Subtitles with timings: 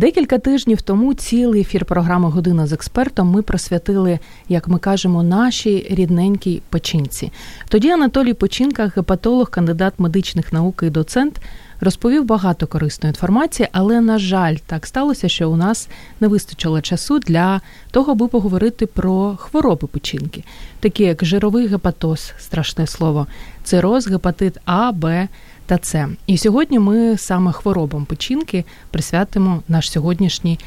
[0.00, 4.18] Декілька тижнів тому цілий ефір програми Година з експертом ми присвятили,
[4.48, 7.32] як ми кажемо, нашій рідненькій печінці.
[7.68, 11.40] Тоді Анатолій Печінка, гепатолог, кандидат медичних наук і доцент,
[11.80, 15.88] розповів багато корисної інформації, але на жаль, так сталося, що у нас
[16.20, 20.44] не вистачило часу для того, аби поговорити про хвороби печінки,
[20.80, 23.26] такі як жировий гепатоз, страшне слово,
[23.64, 25.28] цироз, гепатит А, Б
[25.70, 26.08] та С.
[26.26, 30.58] І сьогодні ми саме хворобам печінки присвятимо наш сьогоднішній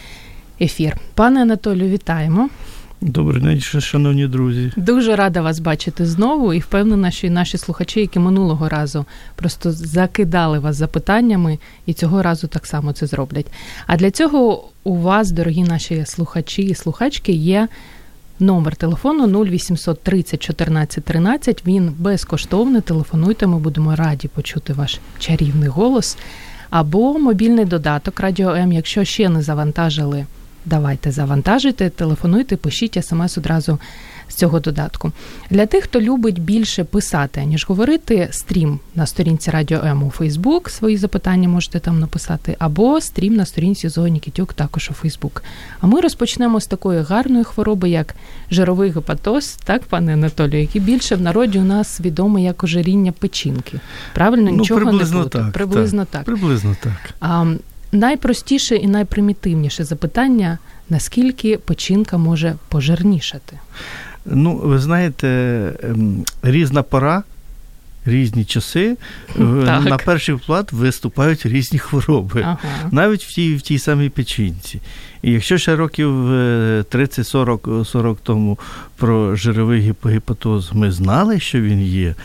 [0.62, 0.98] ефір.
[1.14, 2.50] Пане Анатолію, вітаємо.
[3.02, 4.72] Добрий день, шановні друзі.
[4.78, 9.72] Дуже рада вас бачити знову і впевнена, що і наші слухачі, які минулого разу просто
[9.72, 13.48] закидали вас запитаннями, і цього разу так само це зроблять.
[13.88, 17.68] А для цього у вас, дорогі наші слухачі і слухачки, є
[18.44, 21.66] номер телефону 0800 30 14 13.
[21.66, 22.82] Він безкоштовний.
[22.82, 26.18] Телефонуйте, ми будемо раді почути ваш чарівний голос.
[26.70, 30.26] Або мобільний додаток Радіо М, якщо ще не завантажили.
[30.66, 33.80] Давайте завантажуйте, телефонуйте, пишіть смс одразу
[34.30, 35.12] з цього додатку.
[35.50, 40.70] Для тих, хто любить більше писати, ніж говорити, стрім на сторінці Радіо М у Фейсбук.
[40.70, 45.44] Свої запитання можете там написати, або стрім на сторінці Зої Нікітюк також у Фейсбук.
[45.82, 48.16] А ми розпочнемо з такої гарної хвороби, як
[48.52, 53.80] жировий гепатоз, так, пане Анатолію, який більше в народі у нас відомий як ожиріння печінки.
[54.14, 55.40] Правильно, ну, нічого приблизно не буде.
[55.40, 56.12] Так, Приблизно так.
[56.12, 56.24] так.
[56.24, 57.14] Приблизно так.
[57.20, 57.46] А,
[57.94, 60.58] найпростіше і найпримітивніше запитання:
[60.90, 63.60] наскільки печінка може пожирнішати?
[64.26, 65.28] Ну, ви знаєте,
[65.84, 67.24] ем, різна пора.
[68.06, 68.98] Різні часи
[69.66, 69.86] так.
[69.86, 72.58] на перший вклад виступають різні хвороби, ага.
[72.92, 74.82] навіть в тій в тій самій печінці.
[75.24, 78.60] І якщо ще років 30-40 40 тому
[78.98, 82.16] про жировий гепатоз ми знали, що він є,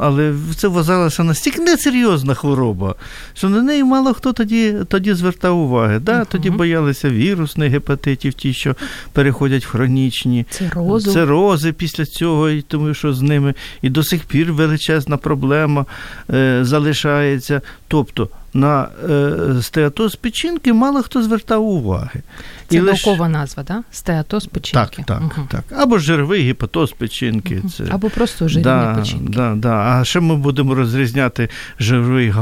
[0.00, 2.94] але це вважалася настільки несерйозна хвороба,
[3.34, 5.98] що на неї мало хто тоді тоді звертав уваги.
[5.98, 6.26] Да, uh-huh.
[6.26, 8.76] Тоді боялися вірусних гепатитів, ті, що
[9.12, 11.12] переходять в хронічні Цирозу.
[11.12, 15.86] цирози після цього, і тому що з ними і до сих пір величезна проблема
[16.30, 17.60] е, залишається.
[17.88, 22.22] Тобто на е, стеатоз печінки мало хто звертав уваги.
[22.68, 23.32] Це і наукова лиш...
[23.32, 23.82] назва, да?
[23.90, 24.96] стеатоз печінки.
[24.96, 25.46] Так, так, угу.
[25.50, 25.64] так.
[25.80, 27.58] Або жировий гіпотоз печінки.
[27.58, 27.68] Угу.
[27.68, 27.84] Це...
[27.90, 29.32] Або просто жирні да, печінки.
[29.32, 29.74] Да, да.
[29.74, 31.48] А ще ми будемо розрізняти
[31.78, 32.32] жировий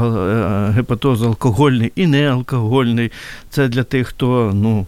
[0.69, 3.11] гепатоз алкогольний і неалкогольний.
[3.49, 4.85] Це для тих, хто, ну.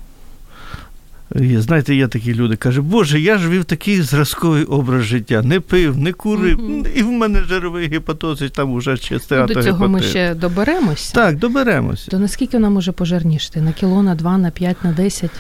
[1.36, 5.98] Знаєте, є такі люди, каже, Боже, я ж вів такий зразковий образ життя, не пив,
[5.98, 6.60] не курив,
[6.98, 9.58] і в мене жировий гепатоз, і там уже ще стеатогепатит.
[9.58, 11.14] До цього ми ще доберемося.
[11.14, 12.12] Так, доберемося.
[12.12, 13.62] То наскільки вона може пожирнішити?
[13.62, 15.32] На кіло, на два, на п'ять, на десять?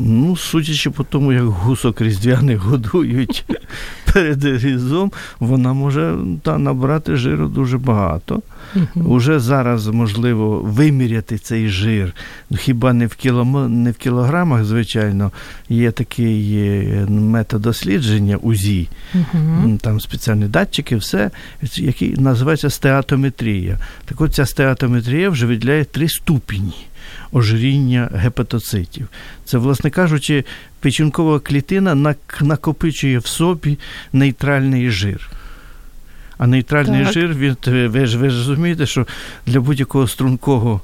[0.00, 3.44] Ну, судячи по тому, як гусок різдвяних годують
[4.12, 8.42] перед різом, вона може та, набрати жиру дуже багато.
[8.76, 9.02] Uh-huh.
[9.02, 12.12] Уже зараз можливо виміряти цей жир.
[12.56, 15.32] Хіба не в кіло, не в кілограмах, звичайно,
[15.68, 16.60] є такий
[17.08, 18.88] метод дослідження УЗІ,
[19.80, 21.30] там спеціальні датчики, все,
[21.74, 23.78] який називається стеатометрія.
[24.04, 26.74] Так от ця стеатометрія вже виділяє три ступені
[27.32, 29.08] ожиріння гепатоцитів.
[29.44, 30.44] Це, власне кажучи,
[30.80, 33.78] печінкова клітина накопичує в собі
[34.12, 35.30] нейтральний жир.
[36.38, 37.12] А нейтральний так.
[37.12, 39.06] жир, він, ви ж ви ж розумієте, що
[39.46, 40.80] для будь-якого стрункого.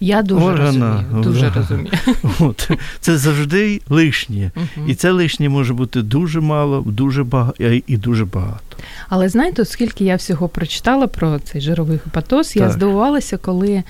[0.00, 1.22] Я дуже органа, розумію.
[1.22, 1.92] Дуже розумію.
[2.38, 4.50] От, Це завжди лишнє.
[4.86, 8.76] І це лишнє може бути дуже мало, дуже багато і дуже багато.
[9.08, 12.56] Але знаєте, оскільки я всього прочитала про цей жировий гепатоз, так.
[12.56, 13.82] я здивувалася, коли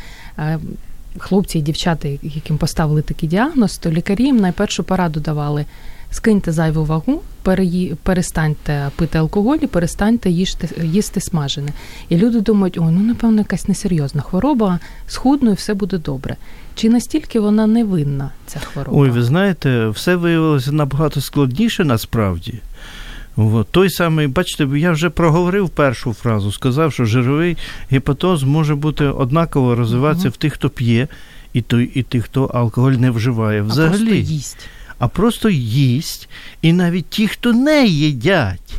[1.19, 5.65] хлопці і дівчата, яким поставили такий діагноз, то лікарі їм найпершу пораду давали.
[6.11, 7.23] Скиньте зайву вагу,
[8.03, 11.73] перестаньте пити алкоголь і перестаньте їсти, їсти смажене.
[12.09, 16.37] І люди думають, ой, ну напевно, якась несерйозна хвороба, схудну і все буде добре.
[16.75, 18.99] Чи настільки вона невинна, ця хвороба?
[18.99, 22.55] Ой, ви знаєте, все виявилося набагато складніше насправді.
[23.39, 23.69] От.
[23.71, 27.57] Той самий, бачите, я вже проговорив першу фразу, сказав, що жировий
[27.91, 30.33] гепатоз може бути однаково розвиватися uh-huh.
[30.33, 31.09] в тих, хто п'є,
[31.53, 33.63] і той, і тих, хто алкоголь не вживає.
[33.63, 33.95] Взагалі.
[33.95, 34.69] А просто їсть.
[34.99, 36.29] А просто їсть,
[36.63, 38.75] і навіть ті, хто не їдять.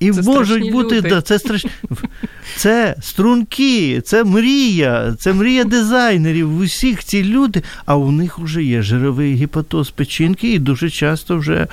[0.00, 1.08] І це можуть бути, люди.
[1.08, 1.70] да, це страшні.
[2.56, 6.58] Це струнки, це мрія, це мрія дизайнерів.
[6.58, 11.66] Усіх ці люди, а у них вже є жировий гепатоз печінки, і дуже часто вже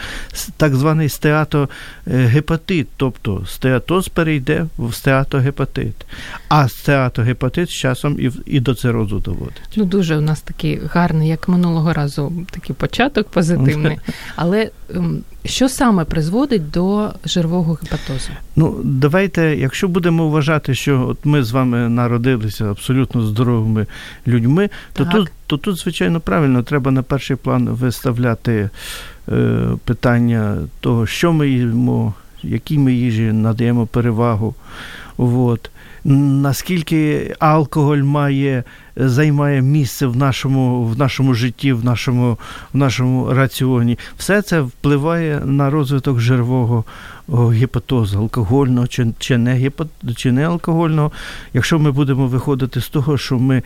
[0.57, 6.05] так званий стеатогепатит, тобто стеатоз перейде в стеатогепатит.
[6.49, 9.61] А стеатогепатит з часом і, і до цирозу доводить.
[9.75, 13.99] Ну, дуже у нас такий гарний, як минулого разу, такий початок позитивний.
[14.35, 18.29] Але ем, що саме призводить до жирового гепатозу?
[18.55, 23.85] Ну, давайте, якщо будемо вважати, що от ми з вами народилися абсолютно здоровими
[24.27, 28.69] людьми, то тут, то тут, звичайно, правильно треба на перший план виставляти
[29.29, 32.13] е, питання того, що ми їмо,
[32.43, 34.55] якій ми їжі надаємо перевагу.
[35.17, 35.69] От.
[36.05, 38.63] Наскільки алкоголь має,
[38.95, 42.37] займає місце в нашому в нашому житті, в нашому
[42.73, 46.83] в нашому раціоні, все це впливає на розвиток жирового
[47.29, 51.11] гепатозу, алкогольного чи чи не гепат, чи не алкогольного.
[51.53, 53.63] Якщо ми будемо виходити з того, що ми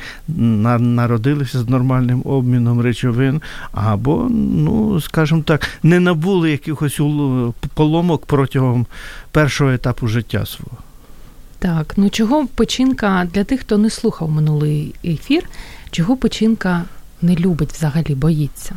[0.79, 7.01] народилися з нормальним обміном речовин, або, ну, скажімо так, не набули якихось
[7.73, 8.85] поломок протягом
[9.31, 10.77] першого етапу життя свого.
[11.59, 15.43] Так, ну чого печінка для тих, хто не слухав минулий ефір,
[15.91, 16.83] чого печінка
[17.21, 18.75] не любить взагалі, боїться?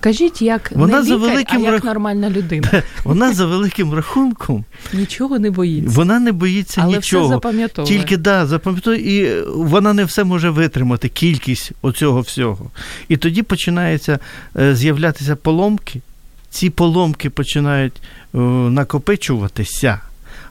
[0.00, 2.82] Кажіть, як вона не лікар, за великим а як нормальна людина.
[3.04, 5.90] Вона за великим рахунком нічого не боїться.
[5.96, 7.24] Вона не боїться Але нічого.
[7.26, 7.98] Все запам'ятовує.
[7.98, 12.70] Тільки да, запам'ятовує, і вона не все може витримати, кількість оцього всього.
[13.08, 14.18] І тоді починаються
[14.56, 16.00] е, з'являтися поломки.
[16.50, 17.92] Ці поломки починають
[18.32, 20.00] накопичуватися.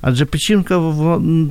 [0.02, 0.82] Адже печінка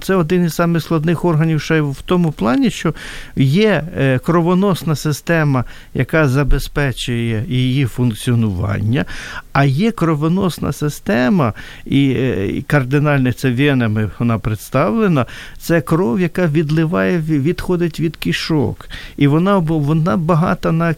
[0.03, 2.95] це один із самих складних органів ще в тому плані, що
[3.37, 5.65] є е, кровоносна система,
[5.95, 9.05] яка забезпечує її функціонування,
[9.53, 11.53] а є кровоносна система,
[11.85, 15.27] і, е, кардинальне це венами вона представлена.
[15.59, 18.89] Це кров, яка відливає, відходить від кишок.
[19.17, 20.95] І вона вона багата на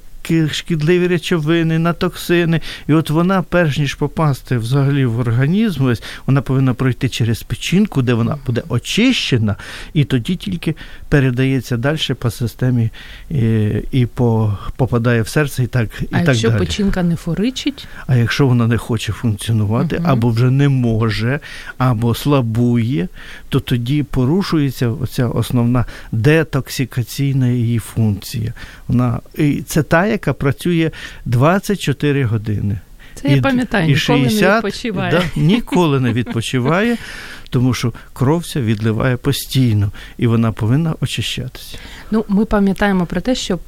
[0.52, 2.60] шкідливі речовини, на токсини.
[2.88, 8.02] І от вона, перш ніж попасти взагалі в організм, ось вона повинна пройти через печінку,
[8.02, 9.56] де вона буде очищена,
[9.94, 10.74] і тоді тільки
[11.10, 12.90] передається далі по системі
[13.30, 16.58] і, і по, попадає в серце, і так і а так якщо далі.
[16.58, 17.88] печінка не форичить?
[18.06, 20.04] А якщо вона не хоче функціонувати, угу.
[20.08, 21.40] або вже не може,
[21.78, 23.08] або слабує,
[23.48, 28.52] то тоді порушується оця основна детоксикаційна її функція.
[28.88, 30.90] Вона і це та, яка працює
[31.24, 32.78] 24 години.
[33.14, 35.12] Це я пам'ятаю, і ніколи 60, не відпочиває.
[35.12, 36.96] Да, ніколи не відпочиває,
[37.50, 41.78] тому що кров ця відливає постійно, і вона повинна очищатися.
[42.10, 43.58] Ну, ми пам'ятаємо про те, що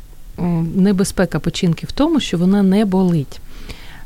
[0.74, 3.40] небезпека печінки в тому, що вона не болить.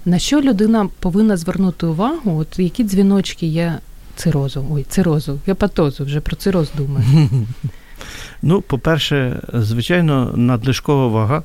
[0.05, 2.39] На що людина повинна звернути увагу?
[2.39, 3.79] От які дзвіночки є
[4.17, 7.07] цирозу, ой, цирозу, гепатозу, вже про цироз думаю.
[8.43, 11.43] Ну, по-перше, звичайно, надлишкова вага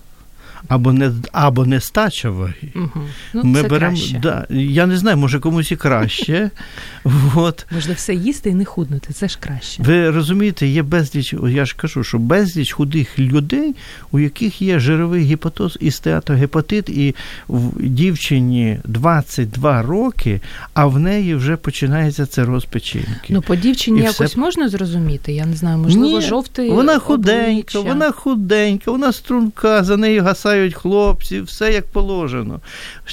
[0.68, 2.72] або не або нестача ваги.
[2.76, 3.02] Угу.
[3.34, 4.20] Ну, Ми це беремо, краще.
[4.20, 6.50] Да, я не знаю, може комусь і краще.
[7.36, 7.66] От.
[7.72, 9.84] Можна все їсти і не худнути, це ж краще.
[9.84, 13.76] Ви розумієте, є безліч, я ж кажу, що безліч худих людей,
[14.12, 17.16] у яких є жировий гепатоз і стеатогепатит, і
[17.48, 20.42] в дівчині 22 роки,
[20.74, 23.30] а в неї вже починається цироз печінки.
[23.30, 24.40] Ну, по дівчині і якось все...
[24.40, 26.70] можна зрозуміти, я не знаю, можливо, Ні, жовтий.
[26.70, 27.80] Вона худенька, обличчя.
[27.80, 32.60] вона худенька, вона струнка, за нею гасає спасають хлопці, все як положено.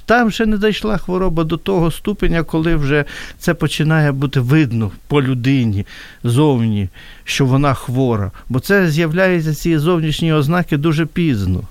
[0.05, 3.05] Там ще не дійшла хвороба до того ступеня, коли вже
[3.39, 5.87] це починає бути видно по людині
[6.25, 6.89] зовні,
[7.25, 8.31] що вона хвора.
[8.49, 11.63] Бо це з'являються ці зовнішні ознаки дуже пізно.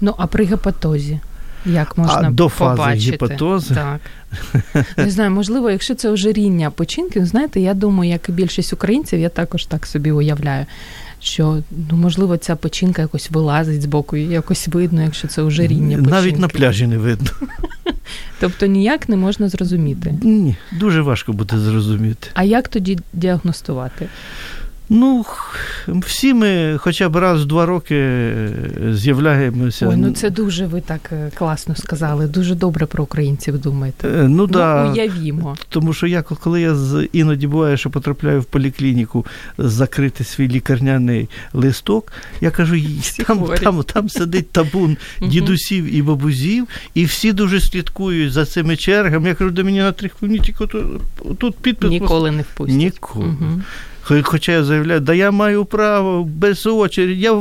[0.00, 1.20] Ну, а при гепатозі?
[1.66, 3.10] Як можна а до фази побачити?
[3.10, 3.74] гепатози?
[3.74, 4.00] Так.
[4.96, 9.28] Не знаю, можливо, якщо це ожиріння печінки, знаєте, я думаю, як і більшість українців, я
[9.28, 10.66] також так собі уявляю,
[11.20, 15.96] що ну можливо ця печінка якось вилазить з боку, і якось видно, якщо це ожиріння
[15.96, 16.10] печінки.
[16.10, 17.30] Навіть на пляжі не видно.
[18.40, 20.14] Тобто ніяк не можна зрозуміти.
[20.22, 22.28] Ні, дуже важко буде зрозуміти.
[22.34, 24.06] А як тоді діагностувати?
[24.92, 25.24] Ну,
[25.86, 28.50] всі ми хоча б раз в два роки е,
[28.90, 29.88] з'являємося.
[29.88, 32.26] Ой, ну це дуже ви так е, класно сказали.
[32.26, 34.08] Дуже добре про українців думаєте.
[34.08, 35.56] Е, ну, да, ну уявімо.
[35.68, 36.76] Тому що я коли я
[37.12, 39.26] іноді буває, що потрапляю в поліклініку
[39.58, 42.76] закрити свій лікарняний листок, я кажу,
[43.26, 49.28] там там, там сидить табун дідусів і бабузів, і всі дуже слідкують за цими чергами.
[49.28, 50.66] Я кажу, до мене на три хвилини тільки
[51.38, 51.90] тут підпис.
[51.90, 52.76] Ніколи не впустять.
[52.76, 53.34] Ніколи.
[54.02, 57.32] Хоча я заявляю, да я маю право без очереди, я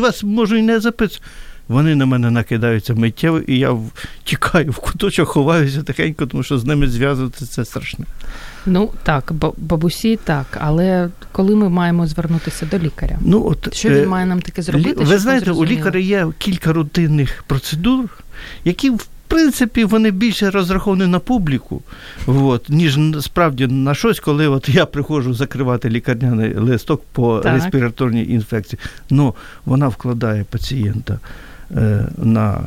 [0.00, 1.26] вас можу і не записувати.
[1.68, 3.76] Вони на мене накидаються миттєво, і я
[4.24, 8.04] тікаю в куточок, ховаюся тихенько, тому що з ними зв'язувати це страшне.
[8.66, 14.08] Ну так, бабусі так, але коли ми маємо звернутися до лікаря, ну от що він
[14.08, 15.04] має нам таке зробити?
[15.04, 18.04] Ви знаєте, у лікаря є кілька рутинних процедур,
[18.64, 21.82] які в принципі, вони більше розраховані на публіку,
[22.26, 27.54] от, ніж справді на щось, коли от я приходжу закривати лікарняний листок по так.
[27.54, 28.80] респіраторній інфекції.
[29.10, 31.18] Ну, вона вкладає пацієнта
[31.76, 32.60] е, на е,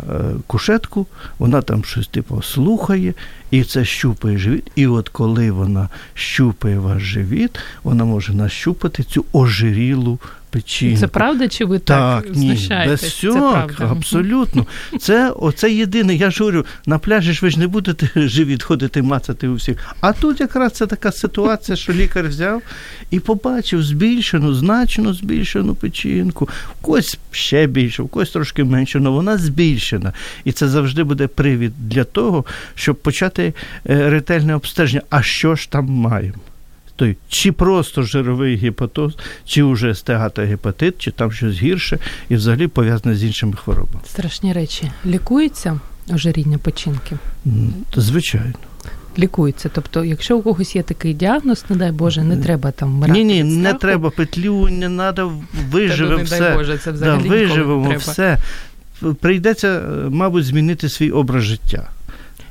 [0.48, 1.08] кушетку,
[1.40, 3.14] вона там щось типу слухає,
[3.52, 4.72] і це щупає живіт.
[4.76, 10.20] І от коли вона щупає ваш живіт, вона може нащупати цю ожирілу
[10.52, 11.00] печінку.
[11.00, 14.66] Це правда, чи ви так, так ні, без всього, абсолютно.
[15.00, 16.16] Це оце єдине.
[16.16, 19.96] Я ж говорю, на пляжі ж ви ж не будете живіт ходити, мацати у всіх.
[20.02, 22.62] А тут якраз це така ситуація, що лікар взяв
[23.12, 26.50] і побачив збільшену, значно збільшену печінку.
[26.80, 30.14] В когось ще більше, в когось трошки менше, але вона збільшена.
[30.44, 33.54] І це завжди буде привід для того, щоб почати
[33.90, 35.02] е, ретельне обстеження.
[35.10, 36.38] А що ж там маємо?
[37.02, 39.14] Той чи просто жировий гепатоз,
[39.46, 44.00] чи вже стегатогепатит, чи там щось гірше, і взагалі пов'язане з іншими хворобами.
[44.08, 44.92] Страшні речі.
[45.06, 45.80] Лікується
[46.14, 47.18] ожиріння печінки?
[47.96, 48.54] Звичайно.
[49.20, 49.70] Лікується.
[49.74, 53.24] Тобто, якщо у когось є такий діагноз, не дай Боже, не треба там вмирати.
[53.24, 55.34] Ні, ні, не треба петлю, не треба,
[55.72, 56.40] виживемо все.
[56.40, 58.38] Дай Боже, це взагалі да, виживемо все.
[59.20, 61.90] Прийдеться, мабуть, змінити свій образ життя.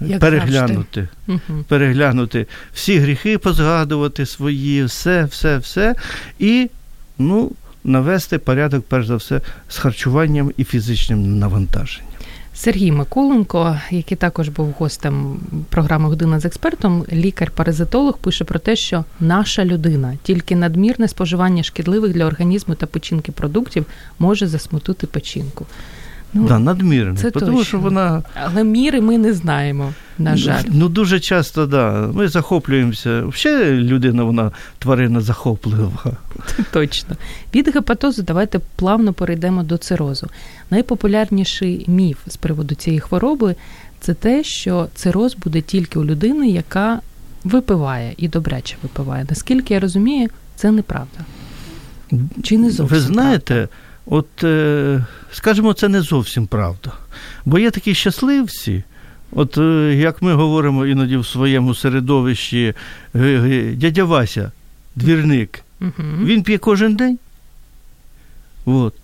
[0.00, 1.64] Як переглянути, завжди.
[1.69, 5.95] переглянути всі гріхи, позгадувати свої, все, все, все.
[6.38, 6.71] І
[7.19, 7.52] ну,
[7.85, 12.11] навести порядок, перш за все, з харчуванням і фізичним навантаженням.
[12.54, 19.04] Сергій Миколенко, який також був гостем програми Година з експертом, лікар-паразитолог, пише про те, що
[19.21, 23.87] наша людина тільки надмірне споживання шкідливих для організму та печінки продуктів
[24.19, 25.66] може засмутити печінку.
[26.34, 27.16] Ну, да, надмірне.
[27.16, 27.64] Це тому точно.
[27.64, 28.22] що вона...
[28.34, 30.62] Але міри ми не знаємо, на жаль.
[30.68, 32.10] Ну, дуже часто, да.
[32.14, 33.22] Ми захоплюємося.
[33.26, 36.16] Взагалі людина, вона тварина захоплива.
[36.72, 37.16] Точно.
[37.54, 40.28] Від гепатозу давайте плавно перейдемо до цирозу.
[40.70, 43.54] Найпопулярніший міф з приводу цієї хвороби
[44.00, 47.00] це те, що цироз буде тільки у людини, яка
[47.44, 49.26] випиває і добряче випиває.
[49.28, 51.18] Наскільки я розумію, це неправда.
[52.42, 53.68] Чи не зовсім Ви знаєте, правда?
[54.12, 56.93] От, е, скажімо, це не зовсім правда.
[57.45, 58.83] Бо є такі щасливці,
[59.33, 62.75] от е, як ми говоримо іноді в своєму середовищі,
[63.14, 64.52] е, дядя Вася,
[64.97, 65.93] двірник, угу.
[66.25, 67.19] він п'є кожен день.
[68.64, 68.95] От.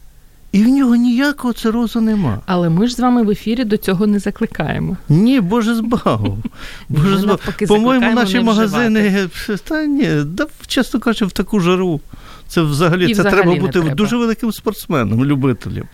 [0.57, 2.41] І в нього ніякого цирозу нема.
[2.47, 4.97] Але ми ж з вами в ефірі до цього не закликаємо.
[5.09, 6.39] Ні, Боже збав.
[6.89, 7.41] Боже збав.
[7.69, 9.29] По-моєму, наші магазини,
[9.65, 12.01] та ні, да, чесно кажучи, в таку жару.
[12.49, 13.95] Це взагалі це взагалі треба бути треба.
[13.95, 15.85] дуже великим спортсменом, любителем.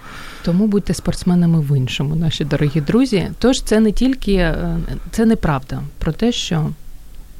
[0.44, 3.30] Тому будьте спортсменами в іншому, наші дорогі друзі.
[3.38, 4.78] Тож це не тільки е,
[5.10, 6.70] це неправда про те, що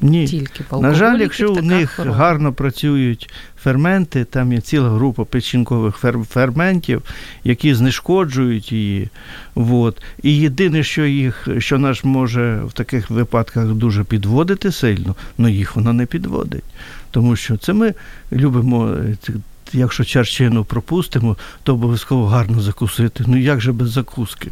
[0.03, 0.27] ні.
[0.27, 2.17] тільки На жаль, якщо у них хвороба.
[2.17, 3.31] гарно працюють
[3.63, 5.97] ферменти, там є ціла група печінкових
[6.29, 7.03] ферментів,
[7.45, 9.09] які знешкоджують її.
[9.55, 10.03] От.
[10.23, 15.77] І єдине, що їх, що наш може в таких випадках дуже підводити сильно, але їх
[15.77, 16.65] вона не підводить.
[17.11, 17.95] Тому що це ми
[18.33, 18.97] любимо,
[19.73, 23.25] якщо чарчину пропустимо, то обов'язково гарно закусити.
[23.27, 24.51] Ну як же без закуски?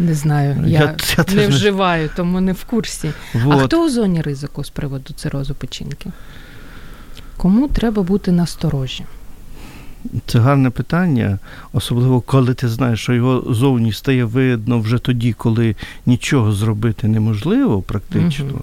[0.00, 2.08] Не знаю, я, я, я не вживаю, не...
[2.16, 3.10] тому не в курсі.
[3.34, 3.60] Вот.
[3.60, 6.10] А хто у зоні ризику з приводу цирозу печінки?
[7.36, 9.04] Кому треба бути насторожі?
[10.26, 11.38] Це гарне питання,
[11.72, 15.76] особливо коли ти знаєш, що його зовні стає видно вже тоді, коли
[16.06, 18.46] нічого зробити неможливо, практично.
[18.46, 18.62] Угу.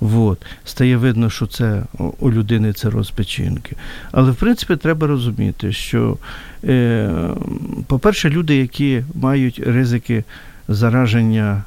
[0.00, 0.38] Вот.
[0.64, 1.82] Стає видно, що це
[2.18, 3.76] у людини це розпечінки.
[4.12, 6.16] Але в принципі треба розуміти, що,
[6.64, 7.10] е,
[7.86, 10.24] по-перше, люди, які мають ризики
[10.68, 11.64] зараження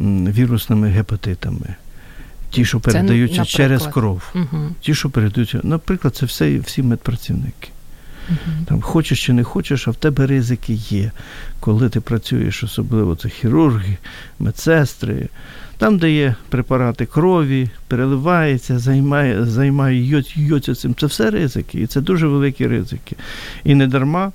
[0.00, 1.74] вірусними гепатитами.
[2.50, 4.68] Ті, що передаються це, через кров, угу.
[4.80, 7.68] ті, що передаються, наприклад, це все всі медпрацівники.
[8.28, 8.64] Угу.
[8.66, 11.10] Там Хочеш чи не хочеш, а в тебе ризики є.
[11.60, 13.96] Коли ти працюєш, особливо це хірурги,
[14.38, 15.28] медсестри,
[15.78, 20.94] там, де є препарати крові, переливається, займає, займає йоться цим.
[20.94, 23.16] Це все ризики, і це дуже великі ризики.
[23.64, 24.32] І не дарма.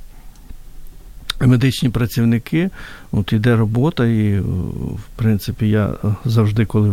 [1.39, 2.69] Медичні працівники,
[3.11, 5.93] от іде робота, і в принципі я
[6.25, 6.89] завжди, коли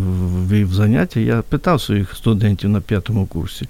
[0.50, 3.68] вів заняття, я питав своїх студентів на п'ятому курсі,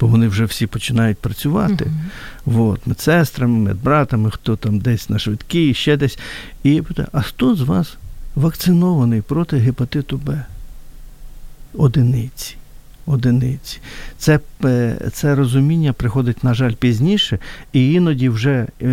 [0.00, 1.90] бо вони вже всі починають працювати.
[2.46, 2.70] Uh-huh.
[2.70, 6.18] От, медсестрами, медбратами, хто там десь на швидкій, ще десь.
[6.62, 7.96] І питаю, а хто з вас
[8.34, 10.44] вакцинований проти гепатиту Б?
[11.74, 12.56] Одиниці.
[13.06, 13.78] Одиниці.
[14.18, 17.38] Це е, це розуміння приходить, на жаль, пізніше,
[17.72, 18.86] і іноді вже е,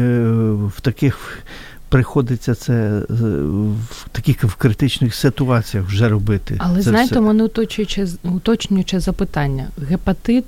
[0.75, 1.43] в таких
[1.89, 6.55] приходиться це в таких в критичних ситуаціях вже робити.
[6.57, 7.21] Але це знаєте, все.
[7.21, 9.67] мене уточнююче, уточнююче запитання.
[9.89, 10.45] Гепатит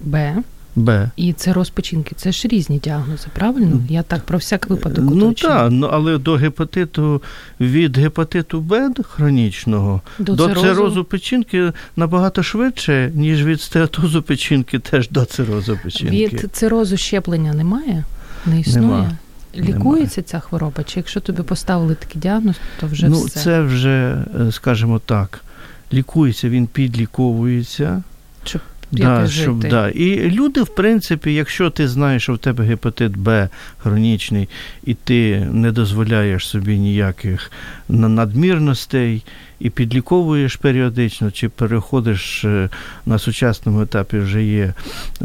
[0.00, 0.34] Б
[0.76, 1.10] Б.
[1.16, 3.80] і цироз печінки це ж різні діагнози, правильно?
[3.88, 7.22] Я так про всяк випадок Ну так, ну, але до гепатиту
[7.60, 10.66] від гепатиту Б хронічного До, до цирозу.
[10.66, 16.26] цирозу печінки набагато швидше, ніж від стеатозу печінки, теж до цирозу печінки.
[16.26, 18.04] Від цирозу щеплення немає?
[18.46, 18.86] Не існує?
[18.86, 19.12] Нема.
[19.56, 20.84] Лікується ця хвороба?
[20.84, 23.40] Чи якщо тобі поставили такий діагноз, то вже ну, все?
[23.40, 25.40] це вже, е, скажімо так,
[25.92, 28.02] лікується, він підліковується.
[28.44, 28.60] Щоб
[28.92, 29.68] Да, щоб, жити.
[29.68, 29.88] да.
[29.88, 34.48] І люди, в принципі, якщо ти знаєш, що в тебе гепатит Б хронічний,
[34.84, 37.52] і ти не дозволяєш собі ніяких
[37.88, 39.22] надмірностей
[39.60, 42.68] і підліковуєш періодично, чи переходиш е,
[43.06, 44.74] на сучасному етапі вже є,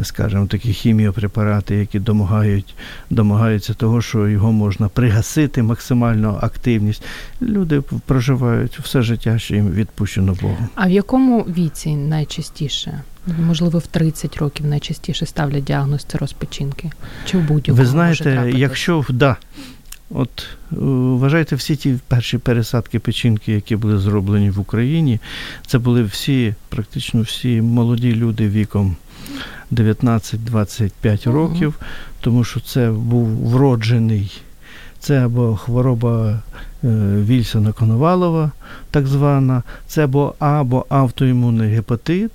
[0.02, 2.74] скажімо, такі хіміопрепарати, які домагають,
[3.10, 7.02] домагаються того, що його можна пригасити максимально активність.
[7.42, 10.68] Люди проживають все життя, що їм відпущено Богом.
[10.74, 13.02] А в якому віці найчастіше?
[13.26, 16.90] Можливо, в 30 років найчастіше ставлять діагноз цироз печінки?
[17.26, 19.36] Чи в будь-якому Ви знаєте, якщо да,
[20.10, 20.76] от е,
[21.18, 25.20] вважайте, всі ті перші пересадки печінки, які були зроблені в Україні,
[25.66, 28.96] це були всі, практично всі молоді люди віком
[29.72, 31.36] 19-25 Мгм.
[31.36, 31.74] років,
[32.20, 34.42] тому що це був вроджений.
[35.00, 36.88] Це або хвороба е,
[37.26, 38.50] Вільсона Коновалова,
[38.90, 42.30] так звана, це або, або автоімунний гепатит,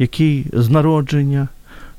[0.00, 1.48] який з народження.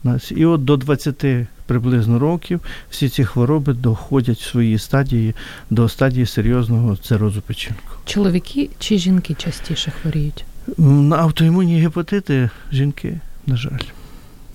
[0.04, 0.32] нас.
[0.36, 1.26] І от до 20
[1.66, 5.36] приблизно років всі ці хвороби доходять в своїй стадії
[5.70, 7.96] до стадії серйозного цирозу печінку.
[8.06, 10.46] Чоловіки чи жінки частіше хворіють?
[10.78, 13.80] На автоімунні гепатити жінки, на жаль.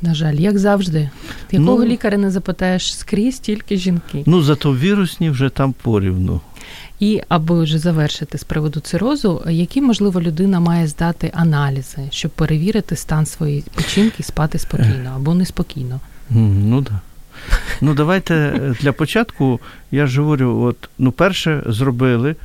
[0.03, 1.11] На жаль, як завжди.
[1.53, 4.23] Якого Ну- лікаря не запитаєш скрізь тільки жінки.
[4.26, 6.41] Ну, зато вірусні вже там порівну.
[7.00, 12.97] І аби вже завершити з приводу цирозу, які можливо людина має здати аналізи, щоб перевірити
[12.97, 16.00] стан своєї печінки і спати спокійно або неспокійно.
[16.31, 17.00] Ну да.
[17.81, 19.61] Ну, давайте е, для початку,
[19.91, 22.37] я ж говорю, от, ну, перше зробили.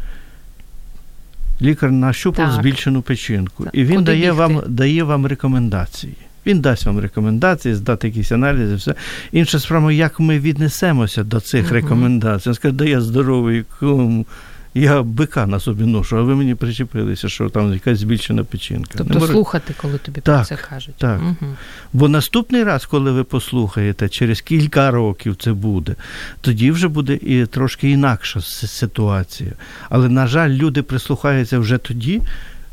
[1.62, 2.62] Лікар нащупав Так.
[2.62, 3.64] збільшену печінку.
[3.64, 3.76] Так.
[3.76, 4.32] І він Куди дає бігти?
[4.38, 6.14] вам, дає вам рекомендації.
[6.46, 8.96] Він дасть вам рекомендації, здати якісь аналізи, все.
[9.32, 11.74] Інша справа, як ми віднесемося до цих Мгм.
[11.74, 12.50] рекомендацій.
[12.50, 14.26] Він скаже, да я здоровий, кум,
[14.74, 18.92] я бика на собі ношу, а ви мені причепилися, що там якась збільшена печінка.
[18.98, 20.96] Тобто може- слухати, коли тобі про Так, це кажуть.
[20.98, 21.22] так.
[21.22, 21.52] Угу.
[21.94, 25.96] Бо наступний раз, коли ви послухаєте, через кілька років це буде,
[26.42, 29.52] тоді вже буде і трошки інакша ситуація.
[29.90, 32.22] Але, на жаль, люди прислухаються вже тоді,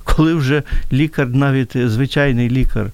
[0.05, 2.91] коли вже лікар, навіть звичайний лікар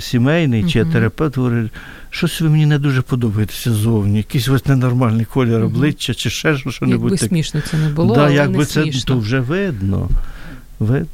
[0.00, 0.92] сімейний чи Мгм.
[0.92, 1.72] терапевт говорить,
[2.10, 6.70] щось ви мені не дуже подобаєтеся зовні, якийсь ось ненормальний колір обличчя чи ще що-
[6.70, 9.14] що-небудь Якби смішно це не було, да, але якби не це смішно.
[9.14, 10.08] то вже видно.
[10.80, 11.06] видно.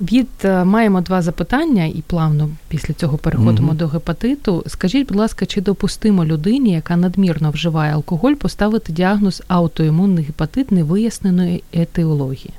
[0.00, 3.76] Від е, маємо два запитання, і плавно після цього переходимо Мгм.
[3.76, 4.64] до гепатиту.
[4.66, 11.62] Скажіть, будь ласка, чи допустимо людині, яка надмірно вживає алкоголь, поставити діагноз аутоімунний гепатит невиясненої
[11.72, 12.50] етіології?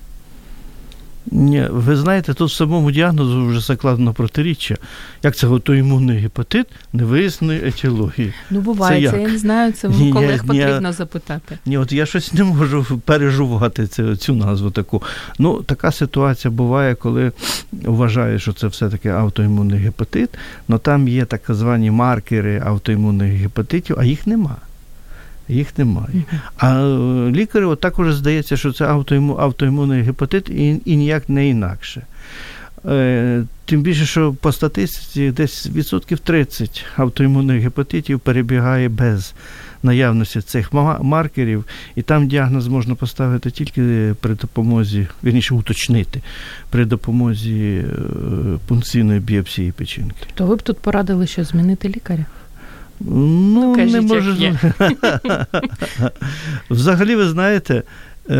[1.31, 4.77] Ні, ви знаєте, тут в самому діагнозу вже закладено протиріччя.
[5.23, 8.33] Як це аутоімунний гепатит невиясної етіології.
[8.49, 11.57] Ну, буває, Це це, я не знаю, це Ні, колег ні, потрібно запитати.
[11.65, 15.03] Ні, от я щось не можу переживати цю, цю назву таку.
[15.39, 17.31] Ну, така ситуація буває, коли
[17.71, 20.29] вважають, що це все-таки автоімунний гепатит,
[20.69, 24.55] але там є так звані маркери автоімунних гепатитів, а їх нема.
[25.49, 26.23] Їх немає.
[26.57, 31.47] А е, лікарю от також здається, що це автоіму, автоімунний гепатит і, і ніяк не
[31.49, 32.01] інакше.
[32.85, 39.33] Е, тим більше, що по статистиці десь відсотків 30 автоімунних гепатитів перебігає без
[39.83, 46.21] наявності цих ма- маркерів, і там діагноз можна поставити тільки при допомозі, вірніше уточнити,
[46.69, 47.83] при допомозі е,
[48.67, 50.27] пункційної біопсії печінки.
[50.35, 52.25] То ви б тут порадили, що змінити лікаря?
[52.99, 54.59] Ну, кажіть, не як є.
[56.69, 57.83] Взагалі, ви знаєте,
[58.29, 58.33] е,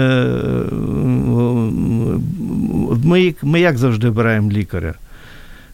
[3.03, 4.93] ми, ми як завжди обираємо лікаря.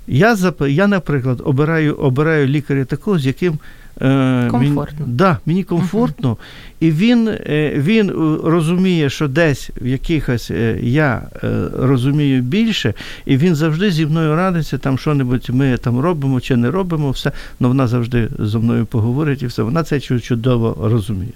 [0.08, 3.60] Я, я наприклад, обираю, обираю лікаря такого, з яким
[4.00, 5.06] Комфортно.
[5.06, 6.38] Мені, да, мені комфортно,
[6.80, 8.14] і він, е, він е,
[8.50, 12.94] розуміє, що десь в якихось е, я е, розумію більше,
[13.26, 17.32] і він завжди зі мною радиться, там що-небудь ми там робимо чи не робимо, все,
[17.60, 19.64] але вона завжди зі мною поговорить і все.
[19.64, 21.34] Вона це чудово розуміє.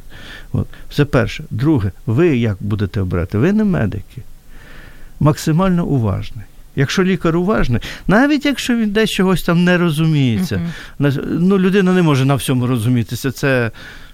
[0.53, 0.67] От.
[0.89, 1.43] Все перше.
[1.51, 3.37] Друге, ви як будете обрати?
[3.37, 4.21] Ви не медики.
[5.19, 6.45] Максимально уважний.
[6.77, 10.61] Якщо лікар уважний, навіть якщо він десь чогось там не розуміється,
[10.99, 13.31] на- ну, людина не може на всьому розумітися.
[13.31, 13.71] Це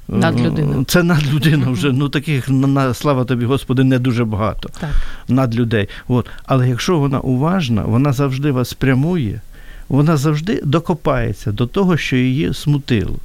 [0.07, 0.83] Надлюдина.
[0.87, 1.91] Це надлюдина вже.
[1.91, 4.89] Ну таких на слава тобі, Господи, не дуже багато Так.
[5.27, 5.89] над людей.
[6.07, 6.29] От.
[6.45, 9.41] Але якщо вона уважна, вона завжди вас спрямує,
[9.89, 13.15] вона завжди докопається до того, що її смутило.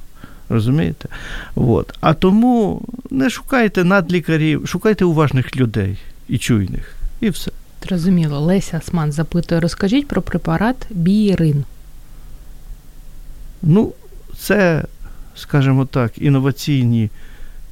[0.49, 1.09] Розумієте?
[1.55, 1.93] От.
[2.01, 5.97] А тому не шукайте надлікарів, шукайте уважних людей
[6.29, 6.95] і чуйних.
[7.21, 7.51] І все.
[7.83, 8.39] Зрозуміло.
[8.39, 11.63] Леся Осман запитує, розкажіть про препарат бієрин.
[13.61, 13.93] Ну,
[14.37, 14.83] це,
[15.35, 17.09] скажімо так, інноваційні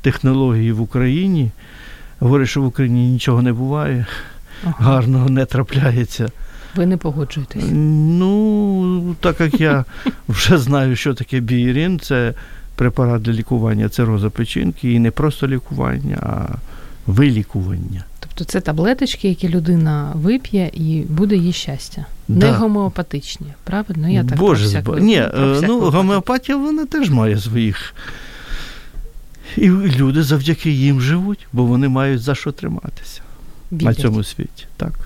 [0.01, 1.51] технології в Україні.
[2.19, 4.05] Говорять, що в Україні нічого не буває,
[4.63, 4.75] Ага.
[4.79, 6.29] гарного не трапляється.
[6.75, 7.63] Ви не погоджуєтесь.
[7.71, 9.85] Ну, так як я
[10.27, 12.33] вже знаю, що таке бієрин, це
[12.75, 16.55] препарат для лікування цироза печінки, і не просто лікування, а
[17.07, 18.03] вилікування.
[18.37, 22.05] Тобто це таблеточки, які людина вип'є, і буде їй щастя.
[22.27, 24.09] Не гомеопатичні, правильно?
[24.09, 27.93] Я так Боже, всяк збо- ні, е, ну, гомеопатія вона теж має своїх.
[29.57, 33.21] І люди завдяки їм живуть, бо вони мають за що триматися
[33.71, 34.65] на цьому світі.
[34.77, 34.99] Так.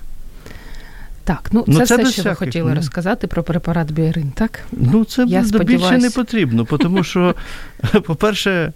[1.24, 2.76] Так, ну, Ну, це, це все, що ви хотіли ні.
[2.76, 4.60] розказати про препарат бієрин, так?
[4.72, 7.34] Ну, це Я більше не потрібно, тому що,
[8.06, 8.72] по-перше,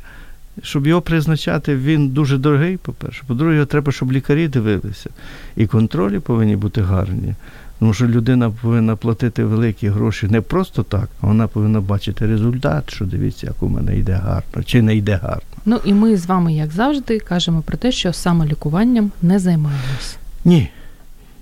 [0.63, 3.23] щоб його призначати, він дуже дорогий, по-перше.
[3.27, 5.11] По-друге, його треба, щоб лікарі дивилися.
[5.57, 7.35] І контролі повинні бути гарні.
[7.79, 12.93] Тому що людина повинна платити великі гроші не просто так, а вона повинна бачити результат,
[12.93, 15.43] що дивіться, як у мене йде гарно, чи не йде гарно.
[15.65, 20.17] Ну і ми з вами, як завжди, кажемо про те, що самолікуванням не займаємось.
[20.45, 20.69] Ні,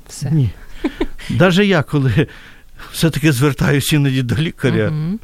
[0.09, 0.31] Все.
[0.31, 0.51] ні.
[1.31, 2.27] Навіть я, коли
[2.93, 5.19] все-таки звертаюся іноді до лікаря, Мгм.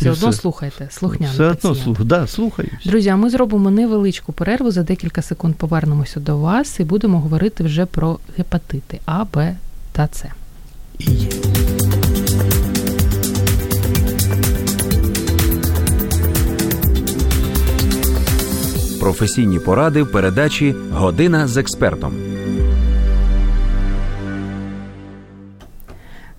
[0.00, 0.40] Все І одно все.
[0.40, 2.72] слухайте, слухняний все одно слух, да, слухаюсь.
[2.86, 4.70] Друзі, а ми зробимо невеличку перерву.
[4.70, 9.56] За декілька секунд повернемося до вас і будемо говорити вже про гепатити А, Б
[9.92, 10.24] та С.
[19.00, 22.29] Професійні поради в передачі Година з експертом.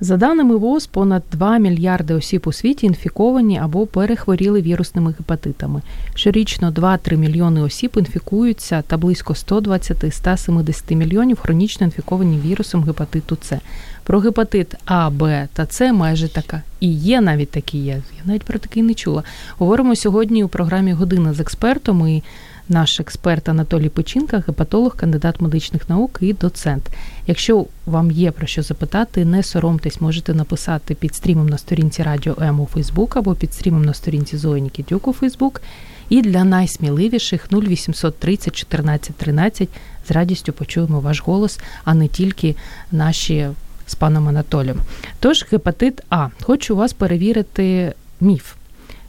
[0.04, 5.82] За даними ВОЗ, понад 2 мільярди осіб у світі інфіковані або перехворіли вірусними гепатитами.
[6.16, 13.60] Щорічно 2-3 мільйони осіб інфікуються та близько 120-170 мільйонів хронічно інфіковані вірусом гепатиту С.
[14.04, 17.94] Про гепатит А, Б та С майже така і є навіть такі є.
[17.94, 19.24] Я навіть про такий не чула.
[19.58, 22.08] Говоримо сьогодні у програмі Година з експертом.
[22.08, 22.24] І
[22.72, 26.90] наш експерт Анатолій Печінка, гепатолог, кандидат медичних наук і доцент.
[27.28, 32.36] Якщо вам є про що запитати, не соромтесь, можете написати під стрімом на сторінці Радіо
[32.42, 35.62] М у Фейсбук або під стрімом на сторінці Зої Нікітюк у Фейсбук.
[36.10, 39.70] І для найсміливіших 0800 30 14 13
[40.08, 42.56] з радістю почуємо ваш голос, а не тільки
[42.92, 43.48] наші
[43.88, 44.78] з паном Анатолієм.
[45.20, 46.28] Тож, гепатит А.
[46.42, 48.54] Хочу вас перевірити міф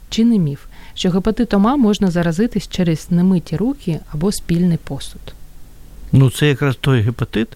[0.09, 0.59] чи не міф,
[0.93, 5.21] що гепатитом А можна заразитись через немиті руки або спільний посуд.
[6.11, 7.47] Ну, це якраз той гепатит,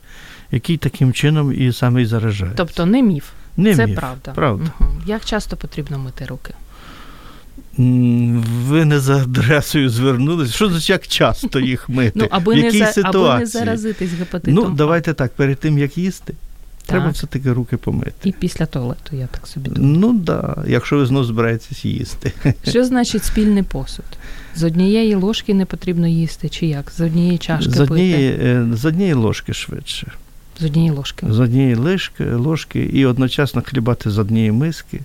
[0.51, 2.51] який таким чином і саме і заражає.
[2.55, 3.25] Тобто не міф.
[3.57, 3.99] Не Це міф.
[3.99, 4.31] правда.
[4.35, 4.71] Правда.
[4.79, 5.01] Мгм.
[5.05, 6.53] Як часто потрібно мити руки?
[7.77, 10.53] Ви не за адресою звернулись.
[10.55, 12.11] Що значить, як часто їх мити?
[12.15, 13.29] Ну, аби В не, за, ситуації?
[13.29, 14.53] аби не заразитись гепатитом.
[14.53, 16.33] Ну, давайте так, перед тим, як їсти,
[16.87, 18.13] треба все-таки руки помити.
[18.23, 19.97] І після туалету, я так собі думаю.
[19.99, 22.33] Ну так, да, якщо ви знову збираєтесь їсти.
[22.67, 24.05] Що значить спільний посуд?
[24.55, 26.91] З однієї ложки не потрібно їсти, чи як?
[26.91, 28.43] З однієї чашки З однієї, пити?
[28.45, 30.11] е, з однієї ложки швидше.
[30.59, 31.25] З однієї ложки.
[31.29, 34.99] З однієї ложки, ложки і одночасно хлібати з однієї миски.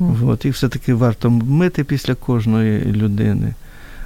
[0.00, 0.28] Угу.
[0.30, 3.54] От, і все-таки варто мити після кожної людини.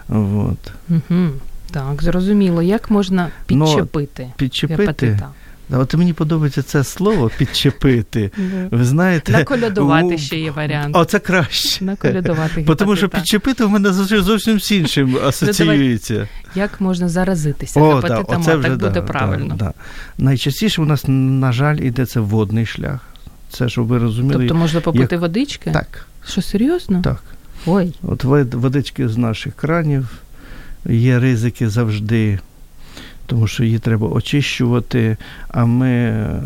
[0.08, 0.72] От.
[0.88, 1.28] Угу.
[1.70, 2.62] Так, зрозуміло.
[2.62, 4.82] Як можна Ну, підчепити Підчепити.
[4.82, 5.28] гепатита?
[5.70, 8.30] А От мені подобається це слово підчепити.
[8.70, 10.96] Ви знаєте, Наколядувати ще є варіант.
[10.96, 11.84] О, це краще.
[11.84, 16.28] Наколядувати Тому що підчепити в мене зовсім- зовсім з іншим асоціюється.
[16.54, 19.72] Як можна заразитися гепатитом Так буде правильно.
[20.18, 23.00] Найчастіше у нас, на жаль, іде це водний шлях.
[23.50, 24.38] Це, щоб ви розуміли.
[24.38, 25.70] Тобто можна попити водички?
[25.70, 27.02] Так, Що серйозно?
[27.02, 27.22] так.
[27.66, 30.08] Ой, От вод- водички з наших кранів,
[30.86, 32.38] є ризики завжди,
[33.28, 35.16] тому що її треба очищувати.
[35.48, 36.36] А ми, е,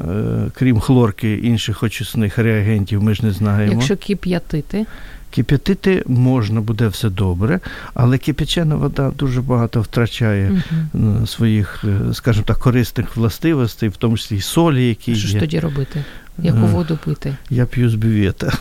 [0.55, 3.73] крім хлорки, інших очисних реагентів, ми ж не знаємо.
[3.73, 4.87] якщо кип'ятити,
[5.31, 7.61] Кип'ятити можна, буде все добре,
[7.95, 10.62] але кипячена вода дуже багато втрачає
[10.95, 15.35] е, своїх, е, скажімо так, корисних властивостей, в тому числі й солі, які що ж
[15.35, 15.40] є.
[15.40, 16.05] тоді робити?
[16.38, 17.37] Яку воду пити?
[17.51, 18.53] Я п'ю з бювета.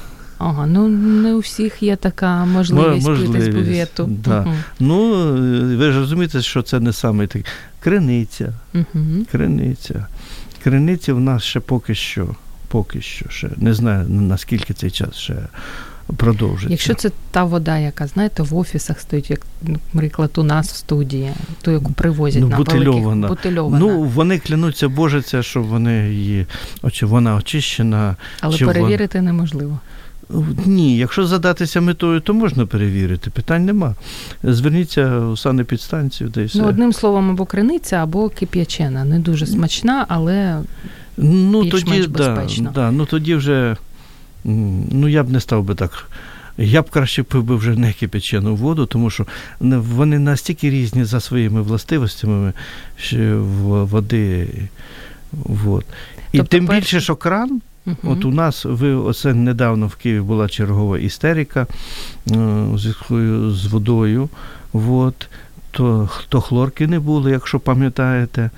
[0.43, 4.05] Ага, ну не у всіх є така можливість, пити з можливість, бювету.
[4.09, 4.45] да.
[4.79, 7.41] Ну, е, ви ж розумієте, що це не саме так.
[7.79, 9.25] Криниця, Угу.
[9.31, 10.05] криниця.
[10.63, 12.35] Криниця в нас ще поки що,
[12.67, 13.49] поки що ще.
[13.57, 15.35] Не знаю, наскільки цей час ще
[16.17, 16.69] продовжиться.
[16.69, 19.41] Якщо це та вода, яка, знаєте, в офісах стоїть, як,
[19.93, 23.27] наприклад, у нас в студії, ту, яку привозять Ну, на бутильована.
[23.27, 23.79] великих бутильована.
[23.79, 26.45] Ну, вони клянуться божиться, що вони її,
[26.91, 28.15] чи вона очищена.
[28.41, 29.79] Але чи перевірити неможливо.
[30.65, 33.29] Ні, якщо задатися метою, то можна перевірити.
[33.29, 33.95] Питань нема.
[34.43, 36.59] Зверніться у санепідстанцію, де й все.
[36.59, 39.05] Ну, одним словом, або криниця, або кип'ячена.
[39.05, 40.61] Не дуже смачна, але
[41.17, 43.77] ну, тоді, да, да, ну тоді вже
[44.43, 46.09] ну я б не став би так.
[46.57, 49.25] Я б краще пив би вже не кипячену воду, тому що
[49.59, 52.53] вони настільки різні за своїми властивостями
[52.97, 53.43] що
[53.91, 54.47] води.
[55.31, 55.85] Вот.
[56.31, 58.11] І Тобто тим більше, що кран, Мгм.
[58.11, 61.67] От у нас ви оце недавно в Києві була чергова істерика
[62.31, 62.37] е,
[62.73, 63.15] у зв'язку
[63.51, 64.29] з водою.
[64.73, 65.29] От,
[65.71, 68.49] то, то хлорки не було, якщо пам'ятаєте.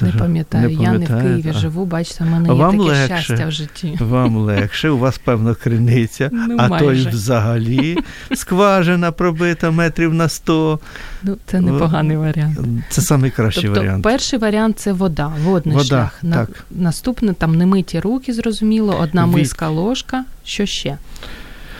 [0.00, 3.22] Не Та- пам'ятаю, я не в Києві а живу, бачите, в мене є таке легше.
[3.22, 3.96] щастя в житті.
[4.00, 7.98] Вам легше, у вас певно криниця, Ну, а то й взагалі
[8.34, 10.80] скважина пробита метрів на 100.
[11.22, 12.58] Ну, це непоганий варіант.
[12.88, 14.02] Це найкращий Тобто, варіант.
[14.04, 16.18] перший варіант це вода, водний Вода, шлях.
[16.22, 16.64] На, так.
[16.70, 20.24] Наступне там немиті руки, зрозуміло, одна Від- миска ложка.
[20.44, 20.98] Що ще?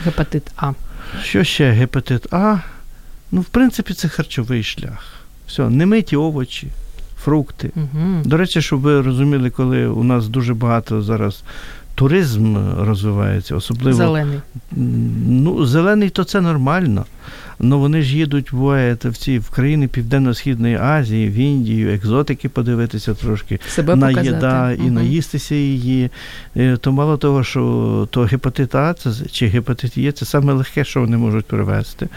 [0.05, 0.73] Гепатит А.
[1.23, 1.71] Що ще?
[1.71, 2.57] Гепатит А?
[3.33, 5.05] Ну, в принципі, це харчовий шлях.
[5.49, 6.69] Все, немиті овочі,
[7.27, 7.71] фрукти.
[7.77, 8.23] Угу.
[8.25, 11.43] До речі, щоб ви розуміли, коли у нас дуже багато зараз
[11.95, 14.39] туризм розвивається, особливо Зелений.
[15.29, 17.05] Ну, зелений, то це нормально.
[17.61, 23.15] Ну вони ж їдуть буває, в ці в країни Південно-Східної Азії, в Індію, екзотики подивитися
[23.15, 24.35] трошки, Себе на показати.
[24.35, 24.95] їда і Мгм.
[24.95, 26.11] наїстися її.
[26.57, 30.85] Е, То мало того, що то гепатит А це, чи гепатит Є, це саме легке,
[30.85, 32.09] що вони можуть привезти.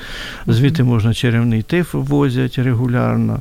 [0.47, 3.39] Звідти можна черевний тиф возять регулярно.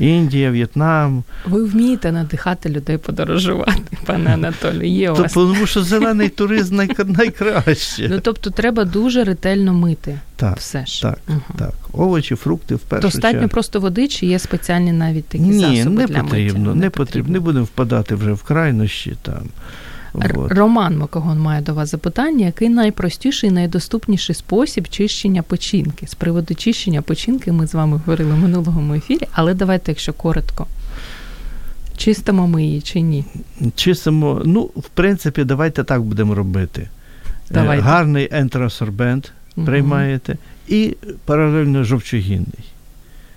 [0.00, 1.24] Індія, В'єтнам.
[1.46, 4.92] Ви вмієте надихати людей подорожувати, пане Анатолію.
[4.92, 5.32] Є у вас.
[5.32, 8.08] тому що зелений туризм найк- найкраще.
[8.10, 11.02] Ну тобто треба дуже ретельно мити так, все ж.
[11.02, 11.40] так, Мгм.
[11.58, 11.72] так.
[11.92, 13.48] Овочі, фрукти в першу Достатньо чергу.
[13.48, 16.74] просто води, чи є спеціальні навіть такі Ні, засоби не для потрібно, миття?
[16.80, 17.32] не потрібно.
[17.32, 19.42] Не будемо впадати вже в крайнощі там.
[20.34, 20.52] От.
[20.52, 26.06] Роман Макогон має до вас запитання, який найпростіший і найдоступніший спосіб чищення печінки?
[26.06, 30.66] З приводу чищення печінки ми з вами говорили в минулому ефірі, але давайте, якщо коротко.
[31.96, 33.24] Чистимо ми її чи ні?
[33.74, 36.82] Чистимо, ну, в принципі, давайте так будемо робити.
[36.82, 37.82] Е, Давайте.
[37.82, 39.66] Гарний ентеросорбент Мгм.
[39.66, 40.36] приймаєте
[40.68, 42.64] і паралельно жовчогінний.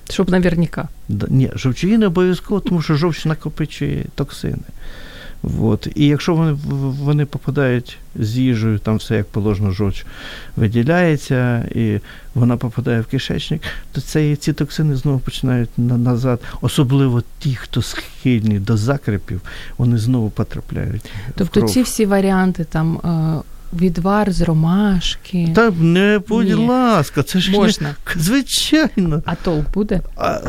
[0.10, 0.88] Щоб наверняка.
[1.10, 4.58] Ні, жовчогінний обов'язково, тому що жовч накопичує токсини.
[5.62, 5.88] От.
[5.96, 6.60] І якщо вони, в-
[6.96, 10.06] вони попадають з їжею, там все як положено, жовч
[10.56, 12.00] виділяється, і
[12.36, 16.40] вона попадає в кишечник, то це, ці токсини знову починають на, назад.
[16.62, 19.42] Особливо ті, хто схильні до закрепів,
[19.78, 21.04] вони знову потрапляють.
[21.04, 21.72] в Тобто кров.
[21.72, 23.42] ці всі варіанти там е,
[23.74, 25.50] відвар з ромашки.
[25.56, 26.54] Та не, будь Ні.
[26.54, 27.96] ласка, це ж Можна.
[28.16, 29.24] не звичайно.
[29.26, 30.02] А толк буде?
[30.18, 30.40] А,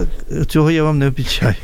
[0.49, 1.55] цього я вам не обіцяю.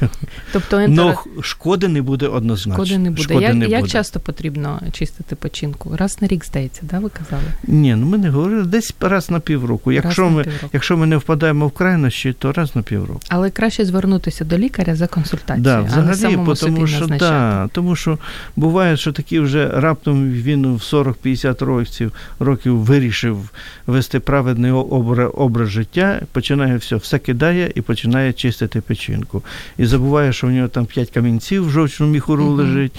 [0.52, 1.14] Тобто ентер...
[1.14, 2.84] х- шкоди не буде однозначно.
[2.84, 3.22] шкоди не буде.
[3.22, 3.92] Шкоди як, не як буде.
[3.92, 5.96] часто потрібно чистити печінку?
[5.96, 7.48] Раз на рік, здається, да, ви казали?
[7.66, 9.92] Ні, ну ми не говорили десь раз на півроку.
[9.92, 10.70] Якщо раз на ми, півроку.
[10.72, 13.20] якщо ми не впадаємо в крайнощі, то раз на півроку.
[13.28, 18.18] Але краще звернутися до лікаря за консультацією, Да, а не тому що, да, тому що
[18.56, 23.50] буває, що такі вже раптом він в 40-50 років, років вирішив
[23.86, 29.42] вести праведний образ, життя, починає все, все кидає і починає чистити печінку.
[29.78, 32.92] І забуває, що в нього там 5 камінців в жовчному міхуру лежить,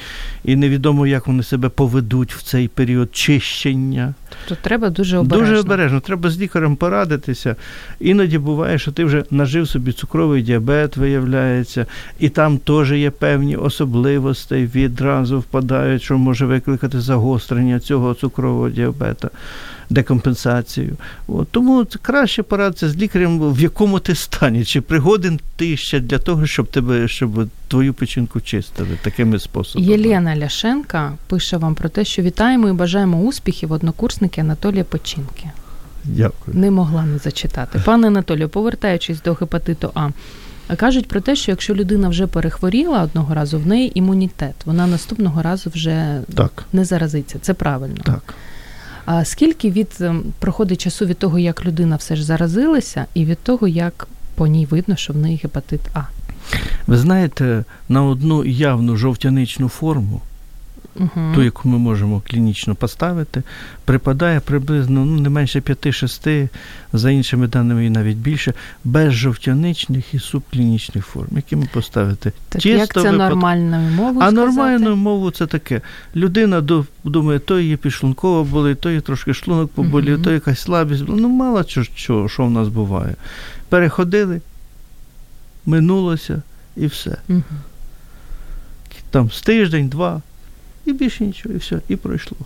[0.45, 4.13] і невідомо, як вони себе поведуть в цей період чищення.
[4.47, 5.47] Тобто треба дуже обережно.
[5.47, 5.99] Дуже обережно.
[5.99, 7.55] Треба з лікарем порадитися.
[7.99, 11.85] Іноді буває, що ти вже нажив собі цукровий діабет, виявляється,
[12.19, 19.29] і там теж є певні особливості, відразу впадають, що може викликати загострення цього цукрового діабета,
[19.89, 20.97] декомпенсацію.
[21.27, 21.47] От.
[21.51, 26.45] Тому краще порадитися з лікарем, в якому ти стані, чи пригоден ти ще для того,
[26.47, 29.91] щоб тебе, щоб твою печінку чистили такими способами.
[29.91, 35.45] Єлена Ляшенка пише вам про те, що вітаємо і бажаємо успіхів однокурсники Анатолія Печінки.
[36.03, 36.57] Дякую.
[36.57, 37.81] Не могла не зачитати.
[37.85, 40.09] Пане Анатолію, повертаючись до гепатиту А,
[40.75, 45.41] кажуть про те, що якщо людина вже перехворіла одного разу, в неї імунітет, вона наступного
[45.41, 47.39] разу вже Так, не заразиться.
[47.41, 47.97] Це правильно.
[48.03, 48.33] так.
[49.11, 53.39] А скільки від ем, проходить часу від того, як людина все ж заразилася, і від
[53.39, 56.01] того, як по ній видно, що в неї гепатит А?
[56.87, 60.21] Ви знаєте, на одну явну жовтяничну форму
[60.95, 61.31] Угу.
[61.35, 63.43] ту, яку ми можемо клінічно поставити,
[63.85, 66.49] припадає приблизно ну, не менше 5-6,
[66.93, 72.31] за іншими даними і навіть більше, без жовтяничних і субклінічних форм, які ми поставити.
[72.49, 75.81] Так чисто як це випад- нормальною мовою А нормальною мовою це таке.
[76.15, 80.23] Людина ду- думає, то її підшлунково болить, то її трошки шлунок поболів, Мгм.
[80.23, 81.03] то якась слабість.
[81.07, 83.15] Ну, мало чого, що, що в нас буває.
[83.69, 84.41] Переходили,
[85.65, 86.41] минулося
[86.77, 87.17] і все.
[87.27, 87.43] Мгм.
[89.11, 90.21] Там з тиждень, два,
[90.89, 92.37] і більше нічого, і все, і пройшло.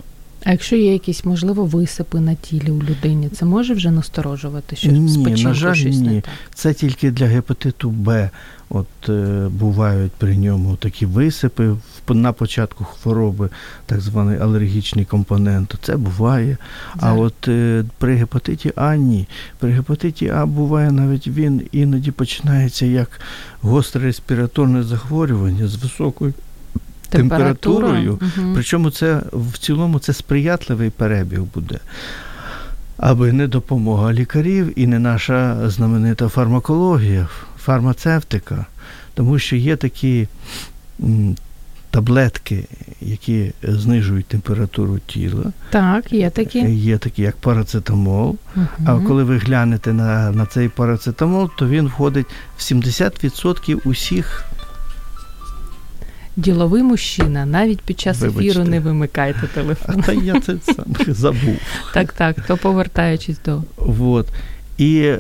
[0.46, 4.92] А якщо є якісь, можливо, висипи на тілі у людині, це може вже насторожувати, що
[4.92, 6.34] Ні, на жаль, щось не так?
[6.54, 8.30] Це тільки для гепатиту Б.
[8.70, 11.76] От е, бувають при ньому такі висипи
[12.10, 13.50] на початку хвороби,
[13.86, 15.76] так званий алергічний компонент.
[15.82, 16.58] Це буває.
[17.00, 19.28] А от е, при гепатиті А ні.
[19.60, 23.22] При гепатиті А буває навіть він іноді починається як
[23.62, 26.34] гостре респіраторне захворювання з високою
[27.18, 28.20] температурою.
[28.22, 28.52] Мгм.
[28.54, 31.80] Причому це в цілому це сприятливий перебіг буде.
[32.98, 38.66] Аби не допомога лікарів і не наша знаменита фармакологія, фармацевтика,
[39.14, 40.28] тому що є такі
[41.94, 42.64] таблетки,
[43.02, 46.60] які знижують температуру тіла, Так, є такі.
[46.76, 48.38] є такі, як парацетамол.
[48.86, 52.26] А коли ви глянете на, на цей парацетамол, то він входить
[52.58, 54.46] в 70% усіх
[56.36, 60.02] Діловий мужчина, навіть під час ефіру не вимикайте А телефон.
[60.02, 61.58] та я це сам забув.
[61.94, 63.64] Так, так, то повертаючись до.
[63.78, 64.28] Вот.
[64.78, 65.18] І е,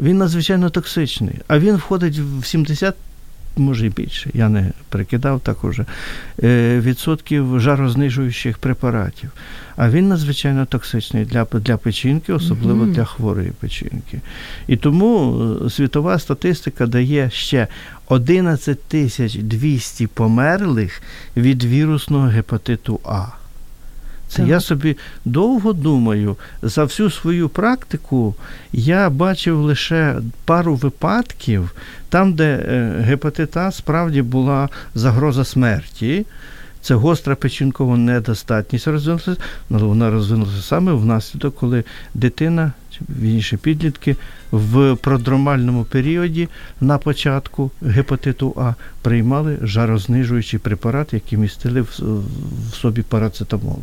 [0.00, 1.34] він надзвичайно токсичний.
[1.48, 2.94] А він входить в 70,
[3.58, 5.84] може і більше, я не прикидав так уже,
[6.42, 9.30] е, відсотків жарознижуючих препаратів.
[9.76, 12.92] А він надзвичайно токсичний для, для печінки, особливо Мгм.
[12.92, 14.20] для хворої печінки.
[14.68, 17.66] І тому е, світова статистика дає ще
[18.08, 21.02] 11 тисяч 200 померлих
[21.36, 23.24] від вірусного гепатиту А.
[24.28, 24.48] Це Так.
[24.48, 26.36] я собі довго думаю.
[26.62, 28.34] За всю свою практику
[28.72, 31.72] я бачив лише пару випадків,
[32.08, 32.56] там, де
[33.00, 36.26] гепатита справді була загроза смерті.
[36.82, 39.36] Це гостра печінкова недостатність розвинулася,
[39.70, 42.72] але вона розвинулася саме внаслідок, коли дитина,
[43.20, 44.16] вірніше підлітки,
[44.50, 46.48] в продромальному періоді
[46.80, 52.00] на початку гепатиту А приймали жарознижуючий препарат, який містили в,
[52.72, 53.78] собі парацетамол.